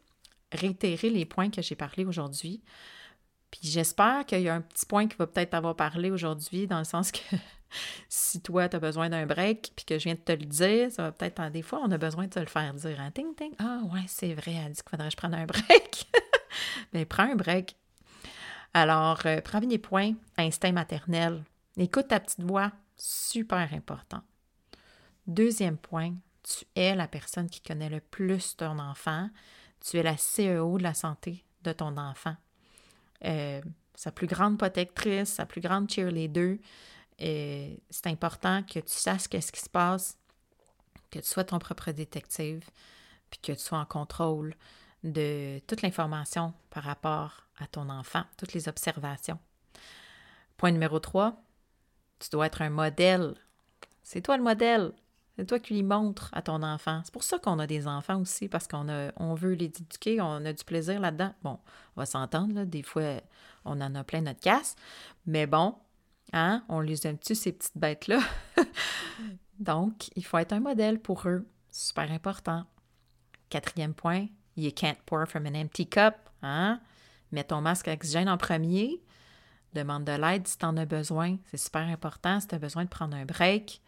réitérer 0.52 1.10
les 1.10 1.24
points 1.24 1.50
que 1.50 1.62
j'ai 1.62 1.74
parlé 1.74 2.04
aujourd'hui 2.04 2.62
puis 3.50 3.60
j'espère 3.70 4.26
qu'il 4.26 4.40
y 4.40 4.48
a 4.48 4.54
un 4.54 4.60
petit 4.60 4.86
point 4.86 5.06
qui 5.06 5.16
va 5.16 5.26
peut-être 5.26 5.54
avoir 5.54 5.76
parlé 5.76 6.10
aujourd'hui, 6.10 6.66
dans 6.66 6.78
le 6.78 6.84
sens 6.84 7.12
que 7.12 7.36
si 8.08 8.40
toi, 8.40 8.68
tu 8.68 8.76
as 8.76 8.80
besoin 8.80 9.08
d'un 9.08 9.26
break, 9.26 9.72
puis 9.76 9.84
que 9.84 9.98
je 9.98 10.04
viens 10.04 10.14
de 10.14 10.20
te 10.20 10.32
le 10.32 10.44
dire, 10.44 10.90
ça 10.90 11.02
va 11.02 11.12
peut-être, 11.12 11.50
des 11.50 11.62
fois, 11.62 11.80
on 11.84 11.90
a 11.90 11.98
besoin 11.98 12.24
de 12.24 12.30
te 12.30 12.40
le 12.40 12.46
faire 12.46 12.74
dire. 12.74 13.00
Hein? 13.00 13.10
Ting, 13.12 13.34
ting. 13.34 13.52
Ah, 13.58 13.80
ouais, 13.92 14.04
c'est 14.08 14.34
vrai, 14.34 14.54
elle 14.54 14.72
dit 14.72 14.80
qu'il 14.82 14.90
faudrait 14.90 15.06
que 15.06 15.12
je 15.12 15.16
prenne 15.16 15.34
un 15.34 15.46
break. 15.46 16.06
Mais 16.92 17.04
prends 17.06 17.30
un 17.30 17.36
break. 17.36 17.76
Alors, 18.78 19.24
euh, 19.24 19.40
premier 19.40 19.78
point, 19.78 20.12
instinct 20.36 20.72
maternel. 20.72 21.42
Écoute 21.78 22.08
ta 22.08 22.20
petite 22.20 22.42
voix, 22.42 22.70
super 22.94 23.72
important. 23.72 24.20
Deuxième 25.26 25.78
point, 25.78 26.12
tu 26.42 26.66
es 26.74 26.94
la 26.94 27.08
personne 27.08 27.48
qui 27.48 27.62
connaît 27.62 27.88
le 27.88 28.00
plus 28.00 28.54
ton 28.54 28.78
enfant. 28.78 29.30
Tu 29.80 29.96
es 29.96 30.02
la 30.02 30.16
CEO 30.16 30.76
de 30.76 30.82
la 30.82 30.92
santé 30.92 31.42
de 31.62 31.72
ton 31.72 31.96
enfant. 31.96 32.36
Euh, 33.24 33.62
sa 33.94 34.12
plus 34.12 34.26
grande 34.26 34.58
protectrice, 34.58 35.30
sa 35.30 35.46
plus 35.46 35.62
grande 35.62 35.90
cheerleader. 35.90 36.58
Et 37.18 37.70
euh, 37.72 37.76
c'est 37.88 38.08
important 38.08 38.62
que 38.62 38.80
tu 38.80 38.92
saches 38.92 39.26
qu'est-ce 39.26 39.52
qui 39.52 39.60
se 39.62 39.70
passe, 39.70 40.18
que 41.10 41.20
tu 41.20 41.26
sois 41.26 41.44
ton 41.44 41.58
propre 41.58 41.92
détective, 41.92 42.68
puis 43.30 43.40
que 43.40 43.52
tu 43.52 43.58
sois 43.58 43.78
en 43.78 43.86
contrôle 43.86 44.54
de 45.04 45.60
toute 45.66 45.82
l'information 45.82 46.52
par 46.70 46.82
rapport 46.84 47.46
à 47.58 47.66
ton 47.66 47.88
enfant, 47.88 48.24
toutes 48.36 48.52
les 48.52 48.68
observations. 48.68 49.38
Point 50.56 50.72
numéro 50.72 50.98
3, 50.98 51.40
tu 52.18 52.30
dois 52.30 52.46
être 52.46 52.62
un 52.62 52.70
modèle. 52.70 53.34
C'est 54.02 54.22
toi 54.22 54.36
le 54.36 54.42
modèle. 54.42 54.92
C'est 55.36 55.46
toi 55.46 55.58
qui 55.58 55.74
lui 55.74 55.82
montres 55.82 56.30
à 56.32 56.40
ton 56.40 56.62
enfant. 56.62 57.02
C'est 57.04 57.12
pour 57.12 57.22
ça 57.22 57.38
qu'on 57.38 57.58
a 57.58 57.66
des 57.66 57.86
enfants 57.86 58.20
aussi, 58.20 58.48
parce 58.48 58.66
qu'on 58.66 58.86
on 59.16 59.34
veut 59.34 59.52
les 59.52 59.66
éduquer, 59.66 60.20
on 60.20 60.44
a 60.44 60.52
du 60.52 60.64
plaisir 60.64 60.98
là-dedans. 60.98 61.34
Bon, 61.42 61.58
on 61.94 62.00
va 62.00 62.06
s'entendre, 62.06 62.64
des 62.64 62.82
fois, 62.82 63.20
on 63.66 63.80
en 63.82 63.94
a 63.94 64.02
plein 64.02 64.22
notre 64.22 64.40
casse, 64.40 64.76
mais 65.26 65.46
bon, 65.46 65.74
hein, 66.32 66.64
on 66.70 66.80
les 66.80 67.06
aime-tu, 67.06 67.34
ces 67.34 67.52
petites 67.52 67.76
bêtes-là? 67.76 68.20
Donc, 69.58 70.08
il 70.16 70.24
faut 70.24 70.38
être 70.38 70.52
un 70.52 70.60
modèle 70.60 71.00
pour 71.00 71.28
eux. 71.28 71.46
Super 71.70 72.10
important. 72.10 72.64
Quatrième 73.50 73.94
point, 73.94 74.28
you 74.56 74.70
can't 74.72 74.98
pour 75.06 75.26
from 75.26 75.46
an 75.46 75.54
empty 75.54 75.86
cup. 75.86 76.14
Hein? 76.42 76.80
Mets 77.32 77.44
ton 77.44 77.60
masque 77.60 77.88
à 77.88 77.92
oxygène 77.92 78.28
en 78.28 78.36
premier. 78.36 79.00
Demande 79.74 80.04
de 80.04 80.12
l'aide 80.12 80.46
si 80.46 80.58
tu 80.58 80.64
en 80.64 80.76
as 80.76 80.86
besoin. 80.86 81.36
C'est 81.50 81.58
super 81.58 81.82
important 81.82 82.40
si 82.40 82.48
tu 82.48 82.54
as 82.54 82.58
besoin 82.58 82.84
de 82.84 82.88
prendre 82.88 83.16
un 83.16 83.24
break. 83.24 83.80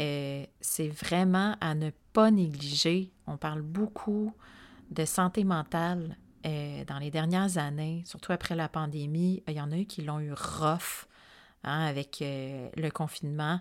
Euh, 0.00 0.44
c'est 0.60 0.88
vraiment 0.88 1.56
à 1.60 1.74
ne 1.74 1.90
pas 2.12 2.30
négliger. 2.30 3.12
On 3.26 3.36
parle 3.36 3.62
beaucoup 3.62 4.34
de 4.90 5.04
santé 5.04 5.44
mentale 5.44 6.16
euh, 6.46 6.84
dans 6.84 6.98
les 6.98 7.10
dernières 7.10 7.58
années, 7.58 8.02
surtout 8.06 8.32
après 8.32 8.56
la 8.56 8.68
pandémie. 8.68 9.42
Il 9.48 9.54
y 9.54 9.60
en 9.60 9.72
a 9.72 9.78
eu 9.78 9.86
qui 9.86 10.02
l'ont 10.02 10.20
eu 10.20 10.32
rough 10.32 11.06
hein, 11.62 11.86
avec 11.86 12.20
euh, 12.22 12.68
le 12.76 12.90
confinement. 12.90 13.60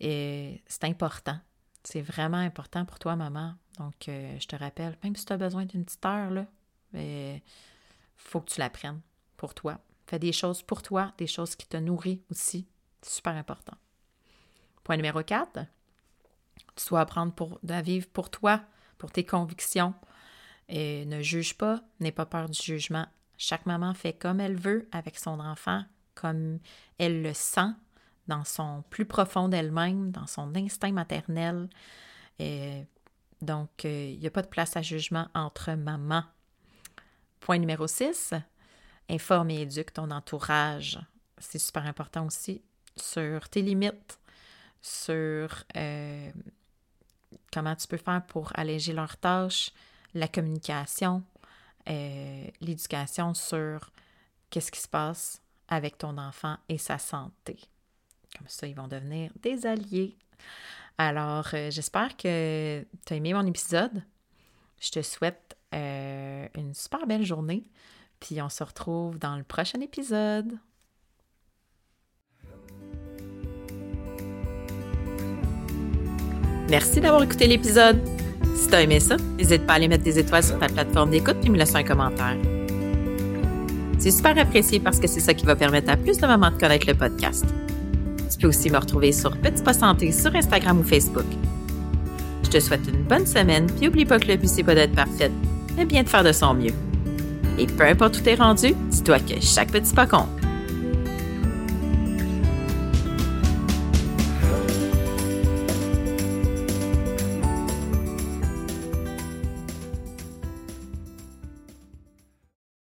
C'est 0.00 0.84
important. 0.84 1.38
C'est 1.88 2.02
vraiment 2.02 2.38
important 2.38 2.84
pour 2.84 2.98
toi, 2.98 3.14
maman. 3.14 3.54
Donc, 3.78 3.94
je 4.06 4.44
te 4.44 4.56
rappelle, 4.56 4.98
même 5.04 5.14
si 5.14 5.24
tu 5.24 5.32
as 5.32 5.36
besoin 5.36 5.66
d'une 5.66 5.84
petite 5.84 6.04
heure, 6.04 6.44
il 6.94 7.40
faut 8.16 8.40
que 8.40 8.50
tu 8.50 8.58
la 8.58 8.70
prennes 8.70 9.00
pour 9.36 9.54
toi. 9.54 9.78
Fais 10.08 10.18
des 10.18 10.32
choses 10.32 10.62
pour 10.62 10.82
toi, 10.82 11.12
des 11.16 11.28
choses 11.28 11.54
qui 11.54 11.68
te 11.68 11.76
nourrissent 11.76 12.18
aussi. 12.28 12.66
C'est 13.02 13.14
super 13.14 13.34
important. 13.34 13.76
Point 14.82 14.96
numéro 14.96 15.22
4, 15.22 15.60
tu 16.74 16.88
dois 16.88 17.02
apprendre 17.02 17.32
pour, 17.32 17.60
à 17.68 17.82
vivre 17.82 18.08
pour 18.08 18.30
toi, 18.30 18.62
pour 18.98 19.12
tes 19.12 19.24
convictions. 19.24 19.94
Et 20.68 21.04
ne 21.04 21.22
juge 21.22 21.56
pas, 21.56 21.84
n'aie 22.00 22.10
pas 22.10 22.26
peur 22.26 22.48
du 22.48 22.60
jugement. 22.60 23.06
Chaque 23.38 23.64
maman 23.64 23.94
fait 23.94 24.12
comme 24.12 24.40
elle 24.40 24.56
veut 24.56 24.88
avec 24.90 25.20
son 25.20 25.38
enfant, 25.38 25.84
comme 26.16 26.58
elle 26.98 27.22
le 27.22 27.32
sent 27.32 27.70
dans 28.28 28.44
son 28.44 28.82
plus 28.90 29.04
profond 29.04 29.48
d'elle-même, 29.48 30.10
dans 30.10 30.26
son 30.26 30.54
instinct 30.54 30.92
maternel. 30.92 31.68
Et 32.38 32.84
donc, 33.40 33.84
euh, 33.84 34.10
il 34.12 34.18
n'y 34.18 34.26
a 34.26 34.30
pas 34.30 34.42
de 34.42 34.48
place 34.48 34.76
à 34.76 34.82
jugement 34.82 35.28
entre 35.34 35.72
mamans. 35.72 36.24
Point 37.40 37.58
numéro 37.58 37.86
6, 37.86 38.34
informe 39.10 39.50
et 39.50 39.62
éduque 39.62 39.92
ton 39.92 40.10
entourage. 40.10 40.98
C'est 41.38 41.58
super 41.58 41.86
important 41.86 42.26
aussi 42.26 42.62
sur 42.96 43.48
tes 43.48 43.62
limites, 43.62 44.18
sur 44.80 45.64
euh, 45.76 46.30
comment 47.52 47.76
tu 47.76 47.86
peux 47.86 47.98
faire 47.98 48.24
pour 48.26 48.52
alléger 48.54 48.92
leurs 48.92 49.16
tâches, 49.18 49.70
la 50.14 50.28
communication, 50.28 51.22
euh, 51.88 52.46
l'éducation 52.60 53.34
sur 53.34 53.92
qu'est-ce 54.50 54.72
qui 54.72 54.80
se 54.80 54.88
passe 54.88 55.42
avec 55.68 55.98
ton 55.98 56.16
enfant 56.18 56.56
et 56.68 56.78
sa 56.78 56.98
santé. 56.98 57.58
Comme 58.36 58.48
ça, 58.48 58.66
ils 58.66 58.74
vont 58.74 58.88
devenir 58.88 59.30
des 59.42 59.66
alliés. 59.66 60.16
Alors, 60.98 61.48
euh, 61.54 61.70
j'espère 61.70 62.16
que 62.16 62.84
tu 63.06 63.12
as 63.12 63.16
aimé 63.16 63.32
mon 63.34 63.46
épisode. 63.46 64.02
Je 64.80 64.90
te 64.90 65.02
souhaite 65.02 65.56
une 65.72 66.72
super 66.72 67.06
belle 67.06 67.24
journée. 67.24 67.64
Puis 68.20 68.40
on 68.40 68.48
se 68.48 68.64
retrouve 68.64 69.18
dans 69.18 69.36
le 69.36 69.42
prochain 69.42 69.80
épisode. 69.80 70.58
Merci 76.68 77.00
d'avoir 77.00 77.22
écouté 77.22 77.46
l'épisode. 77.46 78.00
Si 78.56 78.68
t'as 78.68 78.82
aimé 78.82 79.00
ça, 79.00 79.16
n'hésite 79.36 79.66
pas 79.66 79.74
à 79.74 79.76
aller 79.76 79.88
mettre 79.88 80.02
des 80.02 80.18
étoiles 80.18 80.42
sur 80.42 80.58
ta 80.58 80.68
plateforme 80.68 81.10
d'écoute 81.10 81.36
puis 81.40 81.50
me 81.50 81.58
laisser 81.58 81.76
un 81.76 81.84
commentaire. 81.84 82.36
C'est 83.98 84.10
super 84.10 84.36
apprécié 84.38 84.80
parce 84.80 84.98
que 84.98 85.06
c'est 85.06 85.20
ça 85.20 85.34
qui 85.34 85.46
va 85.46 85.56
permettre 85.56 85.90
à 85.90 85.96
plus 85.96 86.18
de 86.18 86.26
mamans 86.26 86.50
de 86.50 86.58
connaître 86.58 86.86
le 86.86 86.94
podcast. 86.94 87.44
Tu 88.30 88.38
peux 88.38 88.48
aussi 88.48 88.70
me 88.70 88.78
retrouver 88.78 89.12
sur 89.12 89.36
Petit 89.36 89.62
Pas 89.62 89.74
Santé 89.74 90.12
sur 90.12 90.34
Instagram 90.34 90.80
ou 90.80 90.82
Facebook. 90.82 91.26
Je 92.44 92.50
te 92.50 92.60
souhaite 92.60 92.86
une 92.88 93.02
bonne 93.02 93.26
semaine, 93.26 93.66
puis 93.66 93.88
oublie 93.88 94.04
pas 94.04 94.18
que 94.18 94.28
le 94.28 94.36
but 94.36 94.48
c'est 94.48 94.62
pas 94.62 94.74
d'être 94.74 94.94
parfaite, 94.94 95.32
mais 95.76 95.84
bien 95.84 96.02
de 96.02 96.08
faire 96.08 96.24
de 96.24 96.32
son 96.32 96.54
mieux. 96.54 96.74
Et 97.58 97.66
peu 97.66 97.84
importe 97.84 98.18
où 98.18 98.20
t'es 98.20 98.34
rendu, 98.34 98.74
dis-toi 98.90 99.18
que 99.18 99.40
chaque 99.40 99.70
petit 99.70 99.94
pas 99.94 100.06
compte. 100.06 100.28